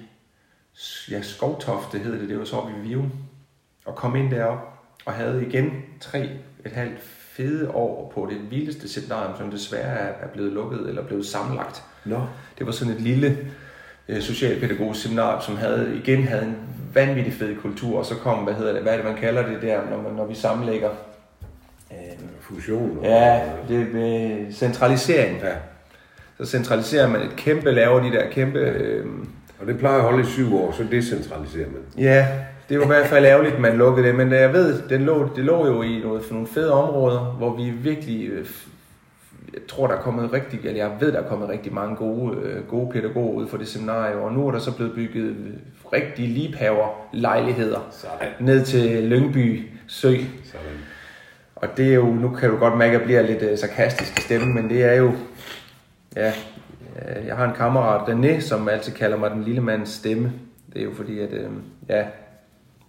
[1.11, 3.11] ja, Skovtofte, hed det, det var så oppe i Vium,
[3.85, 4.73] og kom ind derop
[5.05, 6.29] og havde igen tre
[6.65, 11.25] et halvt fede år på det vildeste seminarium, som desværre er blevet lukket eller blevet
[11.25, 11.83] sammenlagt.
[12.05, 13.37] Nå, Det var sådan et lille
[14.07, 18.53] øh, socialpædagogisk seminar, som havde, igen havde en vanvittig fed kultur, og så kom, hvad
[18.53, 20.89] hedder det, hvad er det, man kalder det der, når, man, når vi sammenlægger?
[21.91, 21.97] Øh,
[22.41, 22.99] fusion.
[23.03, 25.37] Ja, det er centralisering.
[25.43, 25.53] ja.
[26.37, 28.59] Så centraliserer man et kæmpe, laver de der kæmpe...
[28.59, 29.05] Øh,
[29.61, 32.03] Og det plejer at holde i syv år, så decentraliserer man.
[32.05, 32.27] ja,
[32.69, 35.43] det var i hvert fald ærgerligt, man lukkede det, men jeg ved, det lå, det
[35.45, 38.29] lå jo i noget, nogle fede områder, hvor vi virkelig...
[39.53, 42.37] Jeg tror, der er kommet rigtig, eller jeg ved, der er kommet rigtig mange gode,
[42.37, 45.35] øh, gode pædagoger ud for det seminarie, og nu er der så blevet bygget
[45.93, 48.27] rigtige liebhaver lejligheder Sådan.
[48.39, 50.13] ned til Lyngby Sø.
[50.43, 50.65] Sådan.
[51.55, 54.17] Og det er jo, nu kan du godt mærke, at jeg bliver lidt øh, sarkastisk
[54.17, 55.11] i stemmen, men det er jo,
[56.15, 56.27] ja,
[57.17, 60.31] øh, jeg har en kammerat, René, som altid kalder mig den lille mands stemme.
[60.73, 61.49] Det er jo fordi, at, øh,
[61.89, 62.05] ja,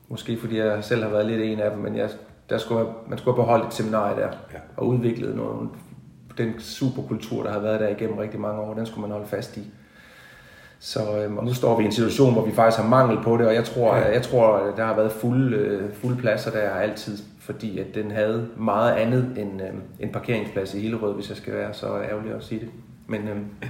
[0.09, 2.09] måske fordi jeg selv har været lidt en af dem, men jeg,
[2.50, 4.59] der skulle man skulle have beholdt et seminarie der, Ja.
[4.77, 5.68] og udviklet noget,
[6.38, 9.57] den superkultur, der har været der igennem rigtig mange år, den skulle man holde fast
[9.57, 9.62] i.
[10.79, 13.37] Så øhm, og nu står vi i en situation, hvor vi faktisk har mangel på
[13.37, 14.12] det, og jeg tror, Ja.
[14.12, 18.11] jeg tror at der har været fulde, øh, fulde pladser der altid, fordi at den
[18.11, 19.68] havde meget andet end øh,
[20.01, 22.68] en parkeringsplads i Hillerød, hvis jeg skal være så ærgerlig at sige det.
[23.07, 23.44] Men øhm,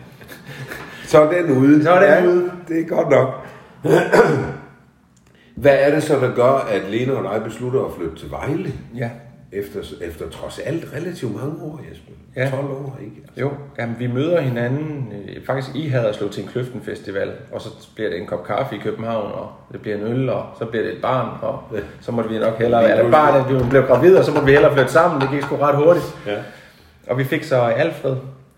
[1.07, 1.83] Så er den ude.
[1.83, 2.51] Så er den ude.
[2.69, 3.29] Det er godt nok.
[5.55, 8.73] Hvad er det så, der gør, at Lene og dig beslutter at flytte til Vejle?
[8.97, 9.11] ja,
[9.55, 12.13] Efter, efter trods alt relativt mange år, Jesper.
[12.37, 12.51] Ja.
[12.51, 13.17] 12 år, ikke?
[13.23, 13.41] Altså.
[13.41, 17.61] jo, jamen, vi møder hinanden, øh, faktisk I havde slået til en Kløften Festival, og
[17.61, 20.65] så bliver det en kop kaffe i København, og det bliver en øl, og så
[20.65, 21.81] bliver det et barn, og Ja.
[22.01, 24.93] så måtte vi nok hellere, eller barnet blev gravid, og så måtte vi hellere flytte
[24.93, 26.17] sammen, det gik sgu ret hurtigt.
[26.27, 26.37] Ja.
[27.07, 28.17] Og vi fik så Alfred,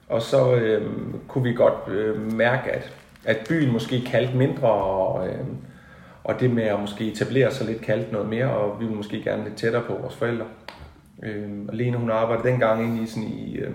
[0.09, 0.83] og så øh,
[1.29, 2.93] kunne vi godt øh, mærke, at,
[3.25, 5.35] at byen måske kaldte mindre, og, øh,
[6.25, 9.23] og det med at måske etablere sig lidt kaldte noget mere, og vi ville måske
[9.23, 10.45] gerne lidt tættere på vores forældre.
[11.23, 13.71] Øh, og Lene, hun arbejdede dengang i sådan i, øh,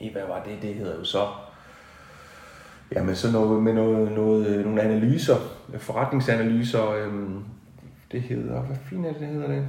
[0.00, 1.26] i, hvad var det, det hedder jo så,
[2.94, 5.36] jamen så noget med noget, noget, øh, nogle analyser,
[5.78, 7.12] forretningsanalyser, øh,
[8.12, 9.68] det hedder, hvad fint er det, det hedder det?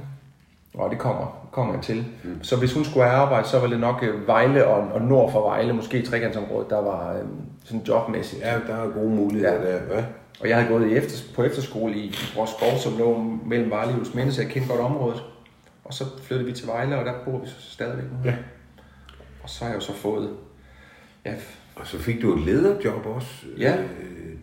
[0.74, 2.04] Og det kommer, kommer jeg til.
[2.24, 2.42] Mm.
[2.42, 5.32] Så hvis hun skulle have arbejde, så var det nok øh, Vejle og, og nord
[5.32, 7.22] for Vejle, måske trekantsområdet, der var øh,
[7.64, 8.42] sådan jobmæssigt.
[8.42, 9.72] ja, der er gode muligheder Ja.
[9.72, 9.96] der.
[9.96, 10.04] Ja.
[10.40, 13.92] Og jeg havde gået i efter, på efterskole i, i Skov, som lå mellem Vejle
[13.92, 15.22] og Minde, så jeg kendte godt området.
[15.88, 18.30] Og så flyttede vi til Vejle, og der bor vi så stadigvæk nu.
[18.30, 18.34] Ja.
[19.42, 20.30] Og så har jeg jo så fået...
[21.24, 21.34] Ja,
[21.76, 23.30] Og så fik du et lederjob også.
[23.58, 23.76] Ja.
[23.82, 23.86] Øh,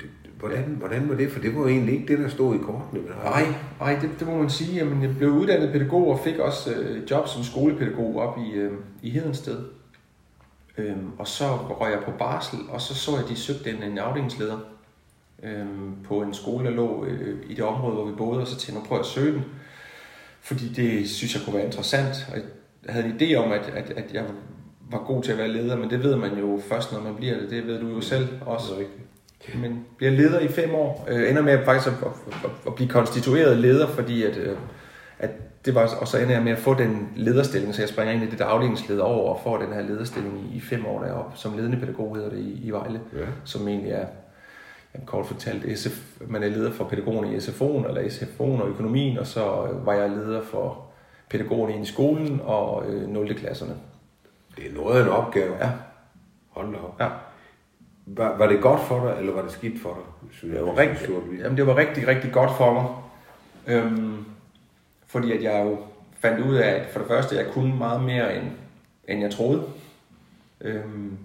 [0.02, 1.32] det- Hvordan, hvordan var det?
[1.32, 3.02] For det var jo egentlig ikke det, der stod i kortene.
[3.24, 3.46] Nej,
[3.80, 4.76] nej det, det må man sige.
[4.76, 8.72] Jamen, jeg blev uddannet pædagog og fik også øh, job som skolepædagog op i, øh,
[9.02, 9.58] i Hedensted.
[10.78, 13.84] Øhm, og så røg jeg på barsel, og så så jeg, at de søgte en,
[13.84, 14.58] en afdelingsleder
[15.44, 18.58] øhm, på en skole, der lå øh, i det område, hvor vi boede, og så
[18.58, 19.44] tænkte jeg, jeg at søge den.
[20.46, 22.28] Fordi det synes jeg kunne være interessant.
[22.32, 22.38] Og
[22.86, 24.24] jeg havde en idé om, at, at, at jeg
[24.92, 27.40] var god til at være leder, men det ved man jo først, når man bliver
[27.40, 27.50] det.
[27.50, 28.74] Det ved du jo selv også.
[29.62, 31.06] Men bliver leder i fem år.
[31.10, 32.08] Øh, ender med faktisk at,
[32.44, 34.58] at, at, blive konstitueret leder, fordi at, øh,
[35.20, 35.30] at
[35.66, 38.24] det var, og så ender jeg med at få den lederstilling, så jeg springer ind
[38.24, 41.38] i det der afdelingsleder over og får den her lederstilling i, i fem år deroppe,
[41.38, 43.26] som ledende pædagog hedder det i, i Vejle, Ja.
[43.44, 44.06] som egentlig er
[45.06, 49.28] kort fortalt, SF, man er leder for pædagogerne i SFO'en, eller SFO'en og økonomien, og
[49.28, 50.86] så øh, var jeg leder for
[51.30, 53.36] pædagogerne i skolen og øh, 0.
[53.36, 53.76] klasserne.
[54.58, 55.56] Det er noget af en opgave.
[55.62, 55.70] Ja,
[56.50, 56.96] Hold da op.
[57.00, 57.08] ja.
[58.06, 60.32] Var, var det godt for dig, eller var det skidt for dig?
[60.34, 62.86] Synes jeg, Det var, rigtig, jamen, det var rigtig, rigtig godt for mig.
[63.68, 64.26] Øhm,
[65.08, 65.78] fordi at jeg jo
[66.20, 68.46] fandt ud af, at for det første, jeg kunne meget mere, end,
[69.08, 69.64] end jeg troede.
[70.62, 71.18] Øhm,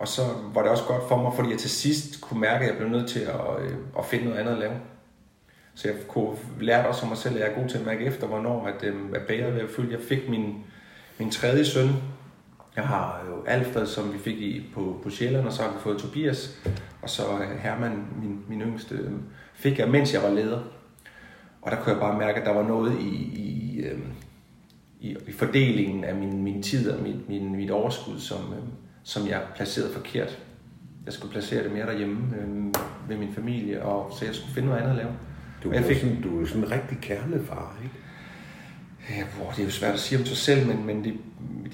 [0.00, 0.22] og så
[0.54, 2.88] var det også godt for mig, fordi jeg til sidst kunne mærke, at jeg blev
[2.88, 4.72] nødt til at, øh, at finde noget andet at lave.
[5.74, 8.04] Så jeg kunne lære også om mig selv, at jeg er god til at mærke
[8.04, 9.92] efter, hvornår at, øh, at bæret at fyldt.
[9.92, 10.64] Jeg fik min,
[11.18, 11.88] min tredje søn.
[12.76, 15.78] Jeg har jo Alfred, som vi fik i, på, på Sjælland, og så har vi
[15.78, 16.60] fået Tobias.
[17.02, 19.12] Og så øh, Herman, min, min yngste, øh,
[19.54, 20.60] fik jeg, mens jeg var leder.
[21.62, 23.98] Og der kunne jeg bare mærke, at der var noget i, i, øh,
[25.00, 28.68] i, i fordelingen af min, min tid og mit, min, mit overskud, som, øh,
[29.04, 30.38] som jeg placerede forkert.
[31.04, 32.74] Jeg skulle placere det mere derhjemme øh,
[33.08, 35.10] ved min familie, og så jeg skulle finde noget andet at lave.
[35.64, 35.96] Du, jeg fik...
[35.96, 37.94] sådan, du er sådan en rigtig kernefar, ikke?
[39.10, 41.12] Ja, hvor det er jo svært at sige om sig selv, men, men de,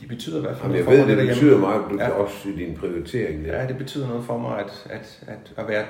[0.00, 1.26] de betyder i hvert fald Jamen, noget jeg for ved, mig.
[1.26, 2.04] det betyder meget, du Ja.
[2.04, 2.10] ja.
[2.10, 3.44] også i din prioritering.
[3.44, 3.60] Der.
[3.60, 5.84] Ja, det betyder noget for mig at, at, at, at være,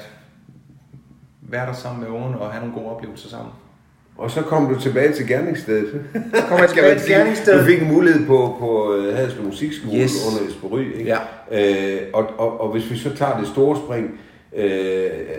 [1.43, 3.53] være der sammen med ungerne og have nogle gode oplevelser sammen.
[4.19, 6.01] Og så kom du tilbage til gerningsstedet.
[6.35, 7.61] Så kommer jeg tilbage til gerningsstedet.
[7.61, 10.13] Du fik en mulighed på, på øh, Haderslev Musikskole Yes.
[10.27, 10.99] under Espery.
[10.99, 11.17] Ikke?
[11.51, 11.97] Ja.
[11.97, 14.21] Øh, og, og, og hvis vi så tager det store spring,
[14.57, 14.71] øh,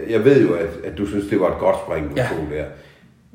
[0.09, 2.21] jeg ved jo, at, at du synes, det var et godt spring, du Ja.
[2.23, 2.29] ja.
[2.29, 2.65] tog der.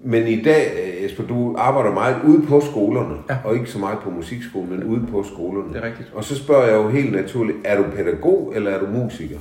[0.04, 3.36] Men i dag, øh, Jesper, du arbejder meget ude på skolerne, Ja.
[3.44, 5.74] og ikke så meget på musikskolen, men ude på skolerne.
[5.74, 6.10] Det er rigtigt.
[6.14, 9.38] Og så spørger jeg jo helt naturligt, er du pædagog, eller er du musiker?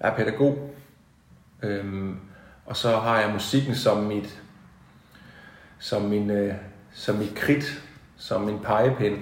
[0.00, 0.58] Jeg er pædagog,
[1.62, 2.14] øhm,
[2.66, 4.38] og så har jeg musikken som mit,
[5.78, 6.54] som min, øh,
[6.92, 7.82] som mit krit,
[8.16, 9.16] som min pegepind,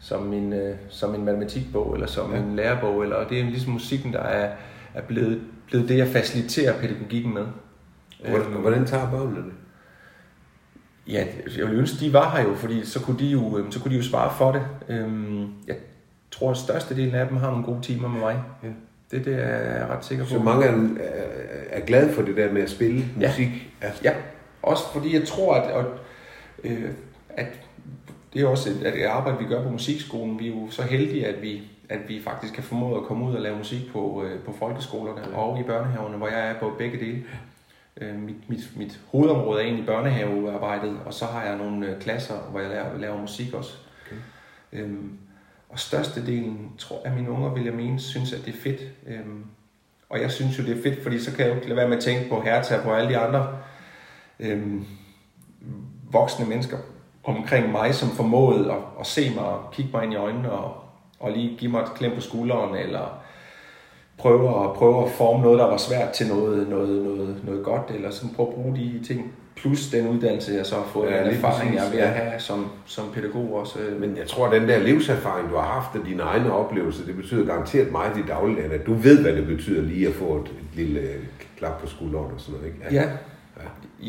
[0.00, 2.40] som min, øh, som min matematikbog, eller som Ja.
[2.40, 4.52] min lærebog, eller, og det er ligesom musikken, der er,
[4.94, 7.44] er blevet, blevet det, jeg faciliterer pædagogikken med.
[8.28, 9.52] Hvordan, Øhm, hvordan tager børnene det?
[11.08, 11.26] Ja,
[11.58, 13.90] jeg ville ønske, de var her jo, fordi så kunne de jo, øhm, så kunne
[13.92, 14.62] de jo svare for det.
[14.88, 15.76] Øhm, Jeg
[16.30, 18.42] tror, at størstedelen af dem har nogle gode timer med mig.
[18.62, 18.68] Ja.
[19.10, 20.30] Det, det er jeg ret sikker på.
[20.30, 21.24] Så mange er, er,
[21.70, 23.28] er glade for det der med at spille Ja.
[23.28, 23.48] musik.
[23.82, 23.90] Ja.
[24.04, 24.12] Ja,
[24.62, 25.86] også fordi jeg tror, at, at,
[26.64, 26.90] øh,
[27.28, 27.46] at
[28.32, 30.38] det er også et, at et arbejde, vi gør på musikskolen.
[30.38, 33.34] Vi er jo så heldige, at vi, at vi faktisk kan formå at komme ud
[33.34, 35.36] og lave musik på, øh, på folkeskolerne ja.
[35.36, 37.24] og i børnehaverne, hvor jeg er på begge dele.
[37.96, 42.34] Øh, mit, mit, mit hovedområde er egentlig børnehavearbejdet, og så har jeg nogle øh, klasser,
[42.50, 43.72] hvor jeg laver, laver musik også.
[44.06, 44.16] Okay.
[44.72, 45.18] Øhm,
[45.68, 48.80] og størstedelen, tror jeg, mine unger, vil jeg mene, synes, at det er fedt.
[49.06, 49.44] Øhm,
[50.08, 51.88] og jeg synes jo, det er fedt, fordi så kan jeg jo ikke lade være
[51.88, 53.58] med at tænke på Hertha og på alle de andre
[54.42, 54.84] øhm,
[56.12, 56.76] voksne mennesker
[57.24, 60.74] omkring mig, som formåede at, at se mig og kigge mig ind i øjnene og,
[61.20, 63.18] og lige give mig et klem på skulderen, eller
[64.18, 67.90] prøve at, prøve at forme noget, der var svært til noget, noget, noget, noget godt,
[67.94, 71.24] eller sådan prøve at bruge de ting, plus den uddannelse, jeg så har fået, Ja,
[71.24, 73.78] den erfaring, jeg er ved at have som, som pædagog også.
[73.78, 77.04] øh, Men jeg tror, at den der livserfaring, du har haft af dine egne oplevelser,
[77.06, 80.36] det betyder garanteret meget i dagligdagen, at du ved, hvad det betyder lige at få
[80.36, 81.24] et, et lille øh,
[81.58, 82.66] klap på skulderen og sådan noget.
[82.74, 82.94] Ikke?
[82.94, 83.08] Ja, ja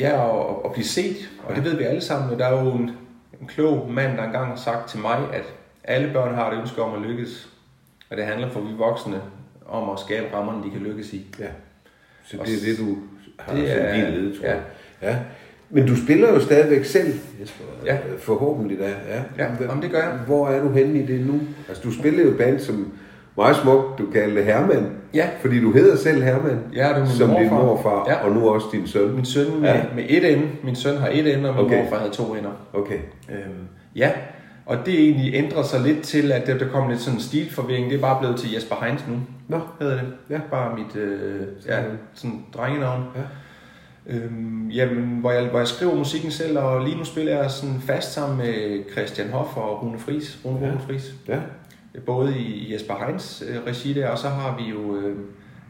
[0.02, 2.30] og, og blive set, og det ved vi alle sammen.
[2.32, 2.92] og Der er jo en,
[3.42, 5.44] en klog mand, der engang har sagt til mig, at
[5.84, 7.50] alle børn har et ønske om at lykkes,
[8.10, 9.22] og det handler for vi voksne
[9.68, 11.26] om at skabe rammerne, de kan lykkes i.
[11.40, 11.46] ja.
[12.26, 12.98] Så det er det, du
[13.40, 14.52] har Det det er- din led, tror ja.
[14.54, 14.62] jeg.
[15.02, 15.18] Ja.
[15.70, 17.64] Men du spiller jo stadigvæk selv, Jesper.
[17.86, 17.98] Ja.
[18.20, 18.88] Forhåbentlig da.
[18.88, 20.20] Ja, Ja, jamen, det gør jeg.
[20.26, 21.40] Hvor er du henne i det nu?
[21.70, 22.94] Altså, du spiller jo band, som
[23.38, 24.90] meget smukt, du kalder det Herman.
[25.14, 25.30] Ja.
[25.42, 26.60] Fordi du hedder selv Herman.
[26.76, 27.66] Ja, det er min Som din morfar.
[27.66, 28.26] morfar, Ja.
[28.26, 29.12] og nu også din søn.
[29.16, 29.84] Min søn med, Ja.
[29.96, 30.48] med et ende.
[30.64, 31.84] Min søn har et ende, og min Okay.
[31.84, 32.52] morfar havde to ender.
[32.74, 33.00] Okay.
[33.30, 34.12] Øhm, ja,
[34.66, 37.90] og det egentlig ændrer sig lidt til, at der, der kom lidt sådan en stilforvirring.
[37.90, 39.16] Det er bare blevet til Jesper Heinz nu,
[39.48, 40.04] Nå, hedder det.
[40.30, 40.40] Ja.
[40.52, 41.78] Bare mit øh, ja,
[42.14, 43.04] sådan drengenavn.
[43.16, 43.22] Ja.
[44.08, 47.76] Øhm, jamen, hvor jeg, hvor jeg skriver musikken selv, og lige nu spiller jeg sådan
[47.88, 50.40] fast sammen med Christian Hoff og Rune Fris.
[50.46, 50.68] Rune, Ja.
[50.72, 51.14] Rune Fris.
[51.28, 51.38] ja.
[52.06, 54.98] Både i Jesper Heinz øh, regi der, og så har vi jo...
[54.98, 55.16] Øh,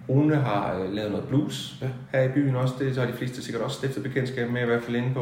[0.09, 1.87] Rune har øh, lavet noget blues Ja.
[2.11, 2.73] her i byen også.
[2.79, 5.19] Det så har de fleste sikkert også stiftet bekendtskab med, i hvert fald inde på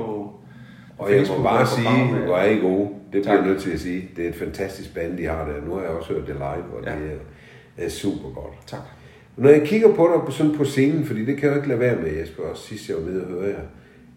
[0.97, 2.89] Og jeg må Facebook bare sige, hvor er I gode.
[3.13, 4.09] Det bliver jeg nødt til at sige.
[4.15, 5.65] Det er et fantastisk band, de har der.
[5.65, 6.91] Nu har jeg også hørt det live, og Ja.
[6.91, 7.11] det
[7.77, 8.53] er, er super godt.
[8.67, 8.79] Tak.
[9.37, 11.67] Når jeg kigger på dig på, sådan på scenen, fordi det kan jeg jo ikke
[11.67, 13.63] lade være med, Jesper, og sidst jeg var nede og høre jer.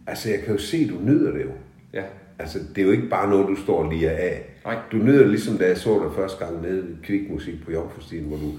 [0.07, 1.51] Altså, jeg kan jo se, at du nyder det jo.
[1.95, 2.03] Ja.
[2.39, 4.43] Altså, det er jo ikke bare noget, du står lige af.
[4.65, 4.75] Nej.
[4.93, 8.37] Du nyder ligesom, da jeg så dig første gang nede i Kvikmusik på Jomfrustien, hvor
[8.37, 8.51] du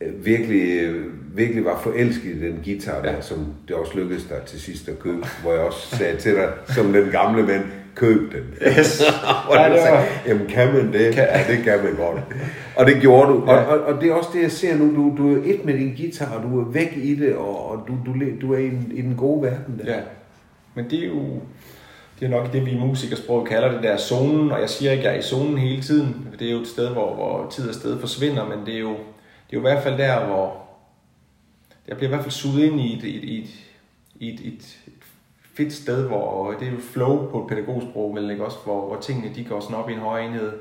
[0.00, 3.20] øh, virkelig, øh, virkelig var forelsket i den guitar der, Ja.
[3.20, 6.48] som det også lykkedes dig til sidst at købe, hvor jeg også sagde til dig,
[6.74, 8.44] som den gamle mand, køb den.
[8.78, 9.02] Yes.
[9.50, 11.14] Og Ja, det sagde, jamen kan man det?
[11.14, 12.20] Kan- Ja, det kan man godt.
[12.76, 13.44] Og det gjorde du.
[13.46, 13.52] Ja.
[13.56, 14.84] Og, og, og det er også det, jeg ser nu.
[14.96, 17.84] Du, du er et med din guitar, og du er væk i det, og, og
[17.88, 19.94] du, du, du er i, i den gode verden der.
[19.94, 20.00] Ja,
[20.74, 21.22] men det er jo
[22.20, 25.02] det er nok det, vi i musikersprog kalder det der zonen, og jeg siger ikke,
[25.02, 26.26] at jeg er i zonen hele tiden.
[26.30, 28.78] for Det er jo et sted, hvor, hvor tid og sted forsvinder, men det er
[28.78, 30.68] jo, det er jo i hvert fald der, hvor
[31.88, 33.48] jeg bliver i hvert fald suget ind i et, et, et,
[34.20, 35.04] et, et, et
[35.54, 38.44] fedt sted, hvor det er jo flow på et pædagogsprog, men ikke?
[38.44, 40.52] Også, hvor, hvor tingene de går sådan op i en høj enhed.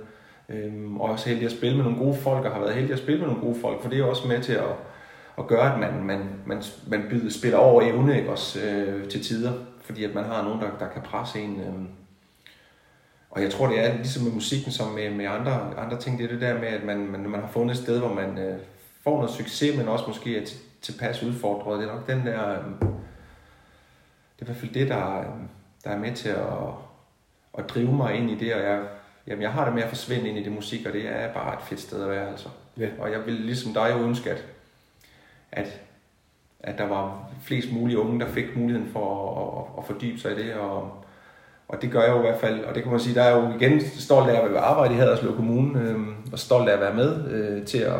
[0.50, 3.00] Øhm, og også heldig at spille med nogle gode folk, og har været heldig at
[3.00, 4.76] spille med nogle gode folk, for det er jo også med til at,
[5.38, 8.32] at gøre, at man, man, man, man byder, spiller over evne ikke?
[8.32, 9.54] Også, øh, til tider
[9.88, 11.60] fordi at man har nogen, der, der kan presse en.
[11.60, 11.74] Øh,
[13.30, 16.26] og jeg tror, det er ligesom med musikken, som med, med andre, andre ting, det
[16.26, 18.60] er det der med, at man, man, man har fundet et sted, hvor man øh,
[19.04, 21.80] får noget succes, men også måske er til, tilpas udfordret.
[21.80, 22.50] Det er nok den der...
[22.50, 22.66] Øh,
[24.40, 25.26] det er i hvert fald det, der, øh,
[25.84, 26.38] der er med til at,
[27.58, 28.88] at drive mig ind i det, og jeg,
[29.28, 31.54] jamen, jeg har det med at forsvinde ind i det musik, og det er bare
[31.54, 32.50] et fedt sted at være, altså.
[32.78, 32.90] Ja.
[33.00, 34.46] Og jeg vil ligesom dig ønske, at,
[35.52, 35.82] at,
[36.60, 39.06] at der var flest mulige unge, der fik muligheden for
[39.42, 40.92] at, at, at fordybe sig i det, og,
[41.68, 43.38] og det gør jeg jo i hvert fald, og det kan man sige, der er
[43.38, 45.98] jo igen stolt af at være arbejde i Haderslev Kommune, øh,
[46.32, 48.00] og stolt af at være med øh, til at,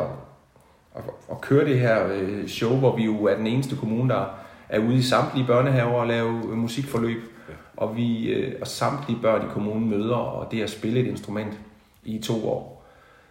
[0.96, 4.24] at, at køre det her øh, show, hvor vi jo er den eneste kommune, der
[4.68, 7.54] er ude i samtlige børnehaver og lave øh, musikforløb, ja.
[7.76, 11.58] og vi øh, og samtlige børn i kommunen møder, og det at spille et instrument
[12.04, 12.84] i to år.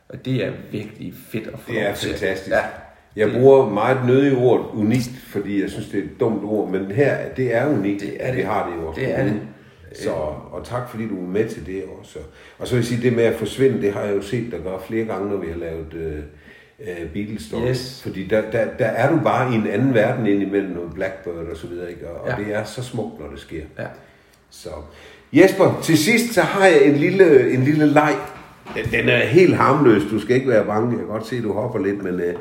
[0.09, 2.09] Og det er virkelig fedt at få Det er lov til.
[2.09, 2.51] fantastisk.
[2.51, 2.61] Ja.
[3.17, 6.91] Jeg bruger meget nødig ordet unikt, fordi jeg synes, det er et dumt ord, men
[6.91, 8.47] her, det er unikt, Det er at vi det.
[8.47, 9.41] har det i vores Det er det.
[9.95, 10.11] Så,
[10.51, 12.19] og tak fordi du er med til det også.
[12.59, 14.59] Og så vil jeg sige, det med at forsvinde, det har jeg jo set dig
[14.63, 16.19] gøre flere gange, når vi har lavet øh,
[16.89, 17.69] øh, Beatles Story.
[17.69, 17.99] Yes.
[18.03, 21.57] Fordi der, der, der er du bare i en anden verden indimellem noget Blackbird og
[21.57, 22.07] så videre, ikke?
[22.09, 22.33] Og, Ja.
[22.33, 23.61] og det er så smukt, når det sker.
[23.79, 23.85] Ja.
[24.49, 24.69] Så
[25.33, 28.13] Jesper, til sidst så har jeg en lille, en lille leg.
[28.75, 30.89] Den, den er helt harmløs, du skal ikke være bange.
[30.89, 32.35] Jeg kan godt se, at du hopper lidt, men øh,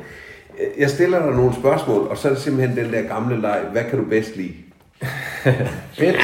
[0.77, 3.61] jeg stiller dig nogle spørgsmål, og så er det simpelthen den der gamle leg.
[3.71, 4.53] Hvad kan du bedst lide?
[5.99, 6.15] Fedt.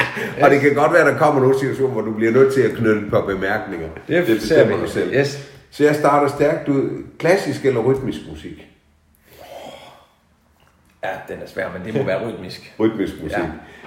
[0.42, 2.70] Og det kan godt være, der kommer nogle situationer, hvor du bliver nødt til at
[2.70, 3.88] knytte et par bemærkninger.
[4.08, 5.14] Det ser bestemmer du selv.
[5.14, 5.50] Yes.
[5.70, 7.02] Så jeg starter stærkt ud.
[7.18, 8.66] Klassisk eller rytmisk musik?
[11.04, 12.74] Ja, den er svær, men det må være rytmisk.
[12.80, 13.38] Rytmisk musik.
[13.38, 13.44] Ja.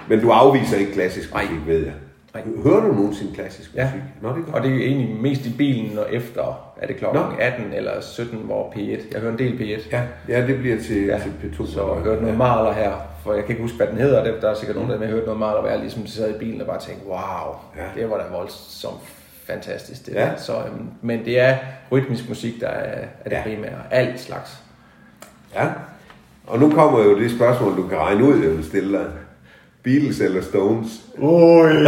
[0.08, 1.58] Men du afviser ikke klassisk musik, Nej.
[1.66, 1.92] ved jeg.
[2.34, 2.42] Nej.
[2.62, 3.84] Hører du nogensinde klassisk Ja.
[3.84, 4.02] musik?
[4.22, 7.22] Nå, det Og det er jo egentlig mest i bilen og efter, er det klokken
[7.22, 7.28] Nå.
[7.38, 9.12] 18 eller 17, hvor P1.
[9.12, 9.88] Jeg hører en del P1.
[9.92, 11.66] Ja, ja, det bliver til, Ja, til P2.
[11.72, 12.92] Så jeg hørte noget Marler her,
[13.24, 14.40] for jeg kan ikke huske, hvad den hedder.
[14.40, 16.60] Der- er sikkert nogen, der har hørt noget Marler, hvor jeg ligesom sad i bilen
[16.60, 18.00] og bare tænkte, wow, Ja.
[18.00, 19.00] det var da voldsomt
[19.44, 20.06] fantastisk.
[20.06, 20.20] Det Ja.
[20.20, 20.36] der.
[20.36, 21.56] Så, øhm, men det er
[21.92, 23.42] rytmisk musik, der er, er det Ja.
[23.42, 23.78] primære.
[23.90, 24.62] Alt slags.
[25.54, 25.66] Ja.
[26.46, 29.06] Og nu kommer jo det spørgsmål, du kan regne ud, jeg vil stille dig.
[29.88, 30.88] Beatles eller Stones?
[31.18, 31.68] Ui,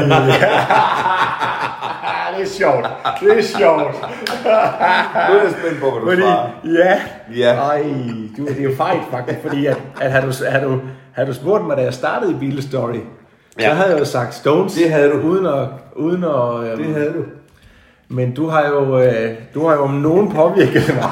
[2.36, 2.86] det er sjovt.
[3.20, 3.94] Det er sjovt.
[5.28, 6.48] Nu er jeg spændt på, hvad du Fordi, svarer.
[6.64, 7.00] ja,
[7.36, 7.54] Ja.
[7.54, 7.82] Ej,
[8.36, 10.80] du, det er jo fejl faktisk, fordi at, at havde, du, havde, du,
[11.12, 12.98] havde du spurgt mig, da jeg startede i Beatles Story, ja.
[13.58, 13.74] så Ja.
[13.74, 14.74] havde jeg jo sagt Stones.
[14.74, 15.18] Det havde du.
[15.20, 15.68] Uden at...
[15.96, 17.24] Uden at øhm, Det havde du.
[18.08, 21.10] Men du har jo, øh, du har jo om nogen påvirket mig.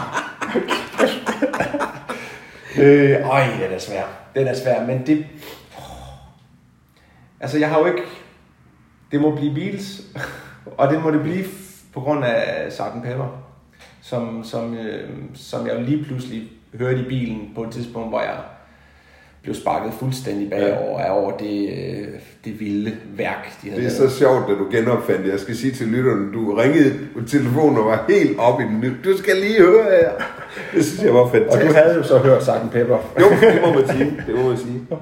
[2.85, 4.03] øh, øj, den er svær.
[4.35, 5.25] Den er svær, men det...
[7.41, 8.03] Altså, jeg har jo ikke...
[9.13, 10.03] Det må blive Beatles,
[10.77, 11.45] og det må det blive
[11.95, 13.03] på grund af Sgt.
[13.05, 13.43] Pepper,
[14.03, 16.43] som, som, øh, som jeg lige pludselig
[16.75, 18.37] hørte i bilen på et tidspunkt, hvor jeg
[19.43, 21.13] blev sparket fuldstændig bagover ja.
[21.13, 22.07] over det, øh,
[22.45, 24.13] det vilde værk, de havde Det er lavet.
[24.13, 25.31] så sjovt, at du genopfandt det.
[25.33, 28.97] Jeg skal sige til lytterne, du ringede på telefonen og var helt op i den.
[29.05, 30.11] Du skal lige høre her.
[30.75, 31.69] Det synes jeg var Og fantastisk.
[31.69, 32.73] du havde jo så hørt Sgt.
[32.73, 32.99] Pepper.
[33.21, 34.23] Jo, det må man sige.
[34.27, 34.81] Det må man sige.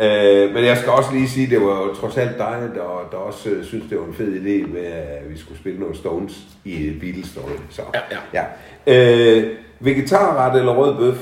[0.00, 3.16] Øh, men jeg skal også lige sige, det var jo trods alt dig, der, der
[3.16, 6.38] også øh, synes, det var en fed idé med, at vi skulle spille noget Stones
[6.64, 7.50] i Beatles Story.
[7.70, 8.00] Så, Ja,
[8.34, 8.44] ja.
[8.86, 9.36] ja.
[9.40, 11.18] Øh, vegetarret eller rød bøf?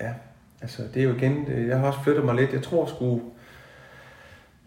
[0.00, 0.10] Ja,
[0.62, 2.52] altså det er jo igen, det- jeg har også flyttet mig lidt.
[2.52, 3.12] Jeg tror sgu,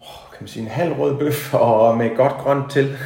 [0.00, 2.96] åh, kan man sige, en halv rød bøf og med godt grønt til.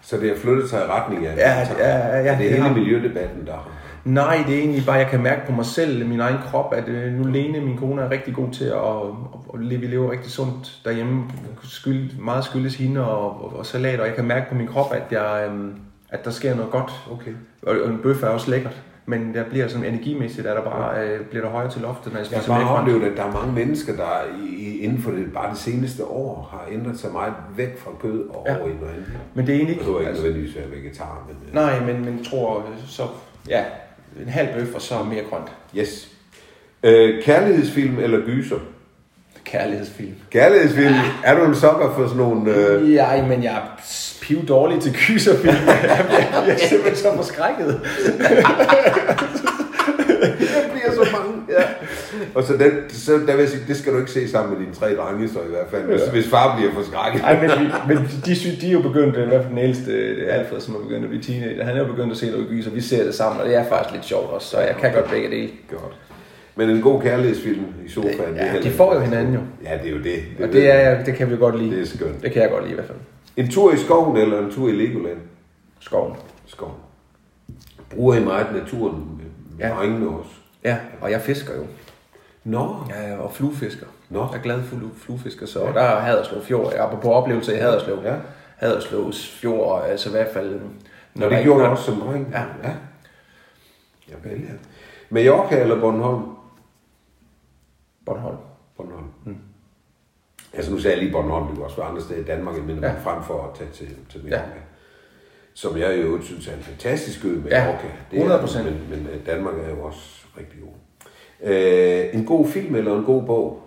[0.00, 2.50] Så det har flyttet sig i retning af Ja, ja, ja, ja, det er det
[2.50, 3.68] hele har- miljødebatten, der har.
[4.04, 6.88] Nej, det er egentlig bare, jeg kan mærke på mig selv, min egen krop, at
[6.88, 10.10] øh, nu Lene, min kone, er rigtig god til at, at, at leve, vi lever
[10.12, 11.24] rigtig sundt derhjemme.
[11.62, 14.92] Skyld, meget skyldes hende og, og, og salat, og jeg kan mærke på min krop,
[14.92, 15.74] at, jeg, øhm,
[16.08, 16.92] at der sker noget godt.
[17.12, 17.30] Okay.
[17.62, 21.00] Og, og en bøf er også lækkert, men der bliver sådan energimæssigt, at der bare
[21.06, 23.24] øh, bliver der højere til loftet, når jeg Jeg spiser har bare oplevet, at der
[23.24, 24.10] er mange mennesker, der
[24.56, 28.28] i, inden for det, bare det seneste år har ændret sig meget væk fra kød
[28.28, 28.58] og Ja.
[28.58, 29.06] over i noget andet.
[29.34, 30.10] Men det er egentlig Det behøver ikke...
[30.10, 31.36] ikke Altså, nødvendigvis være vegetar, men...
[31.48, 33.02] øh, nej, men, men tror så...
[33.48, 33.64] Ja,
[34.20, 35.48] en halv bøf og så mere grønt.
[35.76, 36.08] Yes.
[36.82, 38.58] Øh, kærlighedsfilm eller gyser?
[39.44, 40.14] Kærlighedsfilm.
[40.30, 40.94] Kærlighedsfilm.
[41.24, 42.54] Er du en sokker for sådan nogle...
[42.54, 42.92] Øh...
[42.92, 43.80] Ja, men jeg er
[44.22, 45.54] piv dårlig til gyserfilm.
[45.66, 47.80] jeg, bliver, jeg er simpelthen så forskrækket.
[50.22, 51.32] Der bliver så mange.
[51.48, 51.62] Ja.
[52.34, 54.64] Og så, den, så der vil jeg sige, det skal du ikke se sammen med
[54.66, 55.82] dine tre drenge, så i hvert fald.
[55.82, 56.10] Hvis, Ja.
[56.10, 57.20] hvis far bliver forskrækket.
[57.24, 57.50] Ej, men,
[57.88, 60.74] men de, sy- de er jo begyndt, i hvert fald den ældste, det Alfred, som
[60.74, 63.04] er begyndt at blive teenager, han er jo begyndt at se noget gyser, vi ser
[63.04, 65.50] det sammen, og det er faktisk lidt sjovt også, så jeg kan godt begge dele.
[65.70, 65.96] Godt.
[66.56, 69.78] Men en god kærlighedsfilm i sofaen, det, er Ja, de får jo hinanden jo, Ja,
[69.82, 70.16] det er jo det.
[70.36, 71.70] og ved det, er, det kan vi godt lide.
[71.76, 72.22] Det er skønt.
[72.22, 72.98] Det kan jeg godt lide i hvert fald.
[73.36, 75.18] En tur i skoven eller en tur i Legoland?
[75.80, 76.16] Skoven.
[76.46, 76.74] Skoven.
[77.94, 79.04] Bruger I meget naturen
[79.68, 79.74] Ja.
[79.74, 80.30] drengene også?
[80.64, 81.66] Ja, og jeg fisker jo.
[82.44, 83.86] Nå, Ja, og fluefisker.
[84.08, 84.26] Nå.
[84.32, 85.72] Jeg er glad for flu- fluefisker, så ja.
[85.72, 86.72] der er Haderslev Fjord.
[86.72, 87.98] Jeg er på oplevelse i Haderslev.
[88.04, 88.14] Ja.
[88.56, 90.60] Haderslevs Fjord, altså i hvert fald...
[91.14, 92.28] Når det gjorde også som dreng?
[92.32, 92.42] Ja.
[92.68, 92.74] ja.
[94.10, 94.52] Jamen, ja.
[95.10, 96.22] Mallorca eller Bornholm?
[98.06, 98.36] Bornholm.
[98.76, 99.06] Bornholm.
[99.24, 99.36] Mm.
[100.52, 102.78] Altså nu sagde jeg lige Bornholm, det kunne også være andre steder i Danmark, men
[102.78, 102.92] ja.
[103.04, 104.44] frem for at tage til, til Mallorca.
[104.44, 104.50] Ja.
[105.54, 107.76] Som jeg jo synes er en fantastisk ø, Ja,
[108.12, 108.56] Mallorca.
[108.56, 108.58] 100%.
[108.58, 110.72] Er, men, men øh, Danmark er jo også rigtig god.
[111.50, 113.62] Øh, en god film eller en god bog?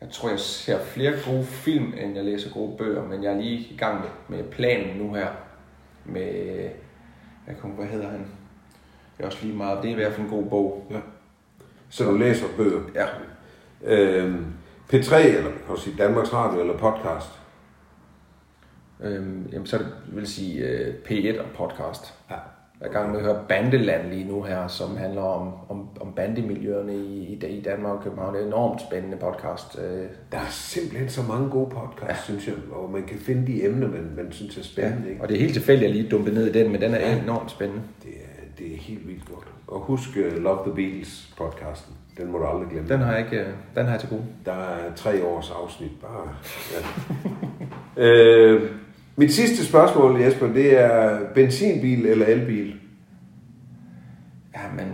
[0.00, 3.40] Jeg tror, jeg ser flere gode film, end jeg læser gode bøger, men jeg er
[3.40, 5.28] lige i gang med, med planen nu her.
[6.04, 6.32] Med,
[7.46, 8.26] jeg kom, hvad hedder han?
[9.16, 10.86] Det er også lige meget, det er i hvert fald en god bog.
[10.90, 11.00] Ja.
[11.88, 12.80] Så du læser bøger?
[12.94, 13.06] Ja.
[13.82, 14.34] Øh,
[14.92, 17.28] P3, eller kan du sige Danmarks Radio eller podcast?
[19.00, 19.78] Øhm, jamen, så
[20.12, 22.14] vil sige øh, P1 og podcast.
[22.30, 22.34] Ja.
[22.80, 25.88] Jeg er i gang med at høre Bandeland lige nu her, som handler om, om,
[26.00, 28.34] om bandemiljøerne i, i, i Danmark og København.
[28.34, 29.78] Det er en enormt spændende podcast.
[29.78, 32.14] Øh, Der er simpelthen så mange gode podcasts, ja.
[32.34, 35.02] synes jeg, og man kan finde de emner, man, man synes er spændende.
[35.04, 35.10] Ja.
[35.10, 35.22] Ikke?
[35.22, 36.98] og det er helt tilfældigt, at jeg lige dumpede ned i den, men den er
[36.98, 37.22] Ja.
[37.22, 37.82] enormt spændende.
[38.02, 39.46] Det er, det er helt vildt godt.
[39.66, 41.94] Og husk uh, Love the Beatles podcasten.
[42.18, 42.88] Den må du aldrig glemme.
[42.88, 43.46] Den har jeg, ikke, øh,
[43.76, 44.24] den har jeg til gode.
[44.46, 46.28] Der er tre års afsnit bare.
[47.96, 48.02] Ja.
[48.04, 48.70] øh,
[49.16, 52.74] mit sidste spørgsmål, Jesper, det er benzinbil eller elbil?
[54.54, 54.92] Ja, men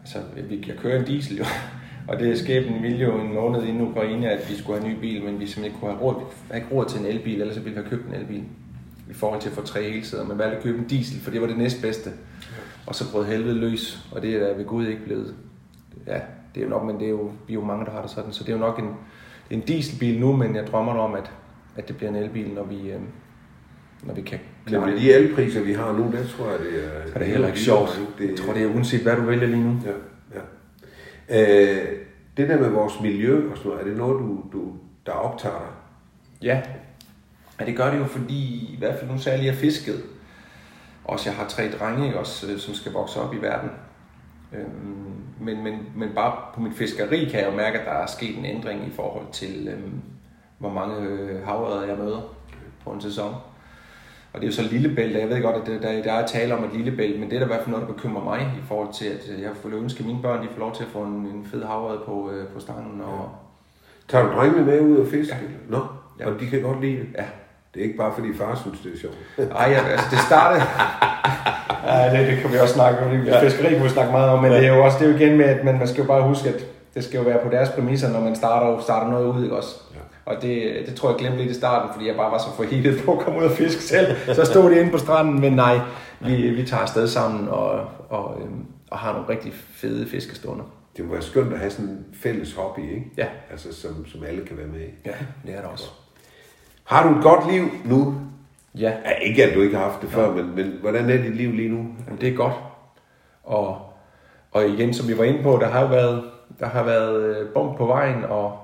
[0.00, 0.18] altså,
[0.48, 1.44] vi- jeg kører en diesel jo,
[2.08, 4.96] og det er skæbnen ville jo en måned inden Ukraine, at vi skulle have en
[4.96, 6.22] ny bil, men vi simpelthen ikke kunne have råd,
[6.54, 8.42] ikke råd til en elbil, ellers ville vi have købt en elbil
[9.10, 11.30] i forhold til at få tre hele sæder, men valgte at købe en diesel, for
[11.30, 12.10] det var det næstbedste.
[12.86, 15.34] Og så brød helvede løs, og det er der ved Gud ikke blevet.
[16.06, 16.20] Ja,
[16.54, 18.10] det er jo nok, men det er jo, vi er jo mange, der har det
[18.10, 18.96] sådan, så det er jo nok en,
[19.48, 21.32] det en dieselbil nu, men jeg drømmer om, at,
[21.76, 23.00] at det bliver en elbil, når vi, øh,
[24.02, 25.00] når vi kan klare det.
[25.00, 27.06] de elpriser, vi har nu, der tror jeg, det er...
[27.06, 28.00] Så er det heller ikke sjovt.
[28.20, 29.80] Jeg tror, det er uanset, hvad du vælger lige nu.
[29.84, 29.92] Ja,
[30.34, 31.82] ja.
[31.82, 31.98] Øh,
[32.36, 34.72] det der med vores miljø og sådan noget, er det noget, du, du,
[35.06, 35.68] der optager dig?
[36.42, 36.62] Ja.
[37.60, 40.02] ja, det gør det jo, fordi i hvert fald nu særligt jeg fisket.
[41.04, 43.70] Også jeg har tre drenge, også, øh, som skal vokse op i verden.
[44.52, 45.11] Øhm,
[45.44, 48.38] men, men, men bare på mit fiskeri kan jeg jo mærke, at der er sket
[48.38, 50.00] en ændring i forhold til, øhm,
[50.58, 52.20] hvor mange øh, havørder jeg møder
[52.84, 53.34] på en sæson.
[54.32, 56.56] Og det er jo så Lillebælt, jeg ved godt, at det, der, der er tale
[56.56, 58.62] om et Lillebælt, men det er da i hvert fald noget, der bekymrer mig i
[58.68, 61.02] forhold til, at jeg får ønske, at mine børn de får lov til at få
[61.02, 63.00] en, en fed havørred på, øh, på stangen.
[63.00, 63.30] Og,
[64.08, 65.34] Tager du drengene med ud og fiske?
[65.34, 65.48] Ja.
[65.76, 65.86] Nå,
[66.20, 66.30] Ja.
[66.30, 67.08] og de kan godt lide det?
[67.18, 67.24] ja,
[67.74, 69.16] Det er ikke bare fordi far synes, det er sjovt.
[69.56, 70.62] Ej, ja, altså det startede...
[71.86, 73.10] Ja, det, det kan vi også snakke om.
[73.10, 75.16] Det, fiskeri kan vi snakke meget om, men det er jo også det er jo
[75.16, 77.48] igen med, at man, man skal jo bare huske, at det skal jo være på
[77.50, 79.80] deres præmisser, når man starter, starter noget ud, ikke også?
[79.94, 80.00] Ja.
[80.24, 83.02] Og det, det tror jeg glemte lidt i starten, fordi jeg bare var så forhidet
[83.04, 84.16] på at komme ud og fiske selv.
[84.34, 85.78] Så stod det inde på stranden, men nej,
[86.20, 90.64] vi, vi tager afsted sammen og, og, øhm, og har nogle rigtig fede fiskestunder.
[90.96, 93.10] Det må være skønt at have sådan en fælles hobby, ikke?
[93.16, 93.26] Ja.
[93.50, 94.90] Altså, som, som alle kan være med i.
[95.06, 95.12] Ja,
[95.46, 95.90] det er det også.
[96.92, 98.14] Har du et godt liv nu?
[98.78, 101.36] Ja, Ja, ikke at du ikke har haft det før, men, men hvordan er dit
[101.36, 101.86] liv lige nu?
[102.06, 102.54] Jamen, det er godt.
[103.42, 103.92] Og,
[104.50, 106.24] og igen, som vi var inde på, der har jo været,
[106.60, 108.58] der har været øh, bump på vejen, og,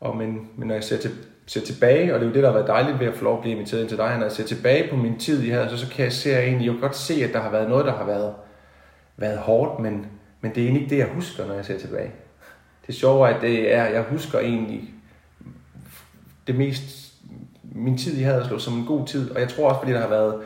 [0.00, 1.10] og men, men når jeg ser, til,
[1.46, 3.34] ser tilbage, og det er jo det, der har været dejligt ved at få lov
[3.34, 5.68] at blive inviteret ind til dig, når jeg ser tilbage på min tid i her,
[5.68, 7.86] så, så kan jeg se, egentlig, jeg kan godt se, at der har været noget,
[7.86, 8.34] der har været,
[9.16, 10.06] været hårdt, men,
[10.40, 12.10] men det er egentlig ikke det, jeg husker, når jeg ser tilbage.
[12.86, 14.94] Det sjove er, at det er, jeg husker egentlig
[16.46, 17.11] det mest,
[17.74, 20.08] min tid i Haderslev som en god tid, og jeg tror også, fordi der har
[20.08, 20.42] været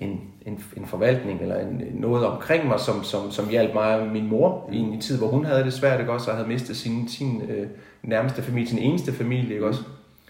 [0.00, 4.06] en, en, en forvaltning eller en, noget omkring mig, som, som, som hjalp mig og
[4.06, 6.76] min mor i en tid, hvor hun havde det svært, ikke også, og havde mistet
[6.76, 7.68] sin, sin øh,
[8.02, 9.82] nærmeste familie, sin eneste familie, ikke også.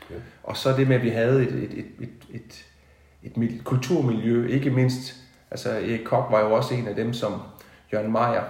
[0.06, 0.20] Okay.
[0.42, 2.64] Og så det med, at vi havde et, et, et, et, et,
[3.22, 5.14] et, mil- kulturmiljø, ikke mindst,
[5.50, 7.32] altså Erik Kok var jo også en af dem, som
[7.92, 8.44] Jørgen Meier,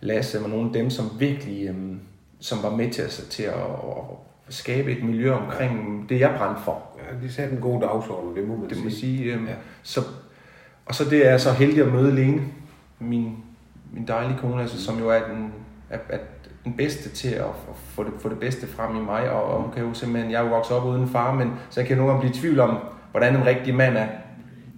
[0.00, 2.00] Lasse var nogle af dem, som virkelig, øhm,
[2.40, 4.04] som var med til, at, til at, at
[4.52, 6.82] skabe et miljø omkring det, jeg brændte for.
[6.98, 8.84] Ja, de satte en god dagsorden, det må man Det sige.
[8.84, 9.32] må sige.
[9.32, 9.52] Øhm, Ja.
[9.82, 10.00] så,
[10.86, 12.42] og så det er jeg så heldig at møde Lene,
[12.98, 13.36] min,
[13.92, 15.52] min dejlige kone, altså, som jo er den,
[15.90, 16.18] er, er
[16.64, 19.30] den bedste til at, at få, det, få det bedste frem i mig.
[19.30, 21.80] Og, og hun kan jo simpelthen, jeg er jo vokset op uden far, men så
[21.80, 22.78] jeg kan nogle gange blive i tvivl om,
[23.10, 24.06] hvordan en rigtig mand er.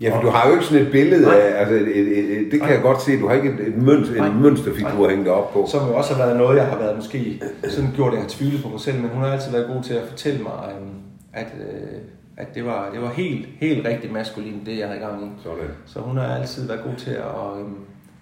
[0.01, 1.35] Ja, for du har jo ikke sådan et billede Nej.
[1.35, 3.69] af, altså et, et, et, et, det kan jeg godt se, du har ikke et,
[3.69, 4.27] et mønster, Nej.
[4.27, 5.67] en mønsterfigur hængt op på.
[5.69, 8.29] Som jo også har været noget, jeg har været måske sådan gjort, at jeg har
[8.29, 10.91] tvivlet på mig selv, men hun har altid været god til at fortælle mig, øhm,
[11.33, 11.99] at, øh,
[12.37, 15.43] at det var, det var helt, helt rigtig maskulin, det jeg havde gang i.
[15.43, 15.59] Sådan.
[15.87, 17.77] Så hun har altid været god til at, øhm,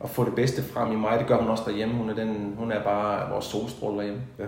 [0.04, 1.18] at få det bedste frem i mig.
[1.18, 1.94] Det gør hun også derhjemme.
[1.94, 4.20] Hun er, den, hun er bare vores solstråle derhjemme.
[4.38, 4.44] Ja.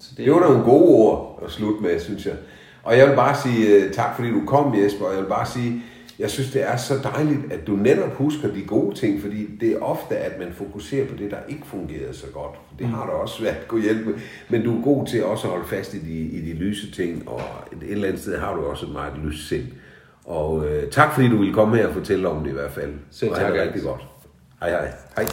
[0.00, 2.34] Så Det var nogle gode ord at slutte med, synes jeg.
[2.82, 5.46] Og jeg vil bare sige uh, tak, fordi du kom, Jesper, og jeg vil bare
[5.46, 5.82] sige,
[6.18, 9.72] jeg synes, det er så dejligt, at du netop husker de gode ting, fordi det
[9.72, 12.54] er ofte, at man fokuserer på det, der ikke fungerede så godt.
[12.78, 14.14] Det har du også været at kunne hjælpe med.
[14.48, 17.28] Men du er god til også at holde fast i de, i de lyse ting,
[17.28, 17.40] og
[17.72, 19.66] et eller andet sted har du også et meget lyst sind.
[20.24, 22.94] Og øh, tak fordi du ville komme her og fortælle om det i hvert fald.
[23.10, 24.06] Selv tak, det rigtig godt.
[24.60, 24.92] Hej hej.
[25.16, 25.26] Hej.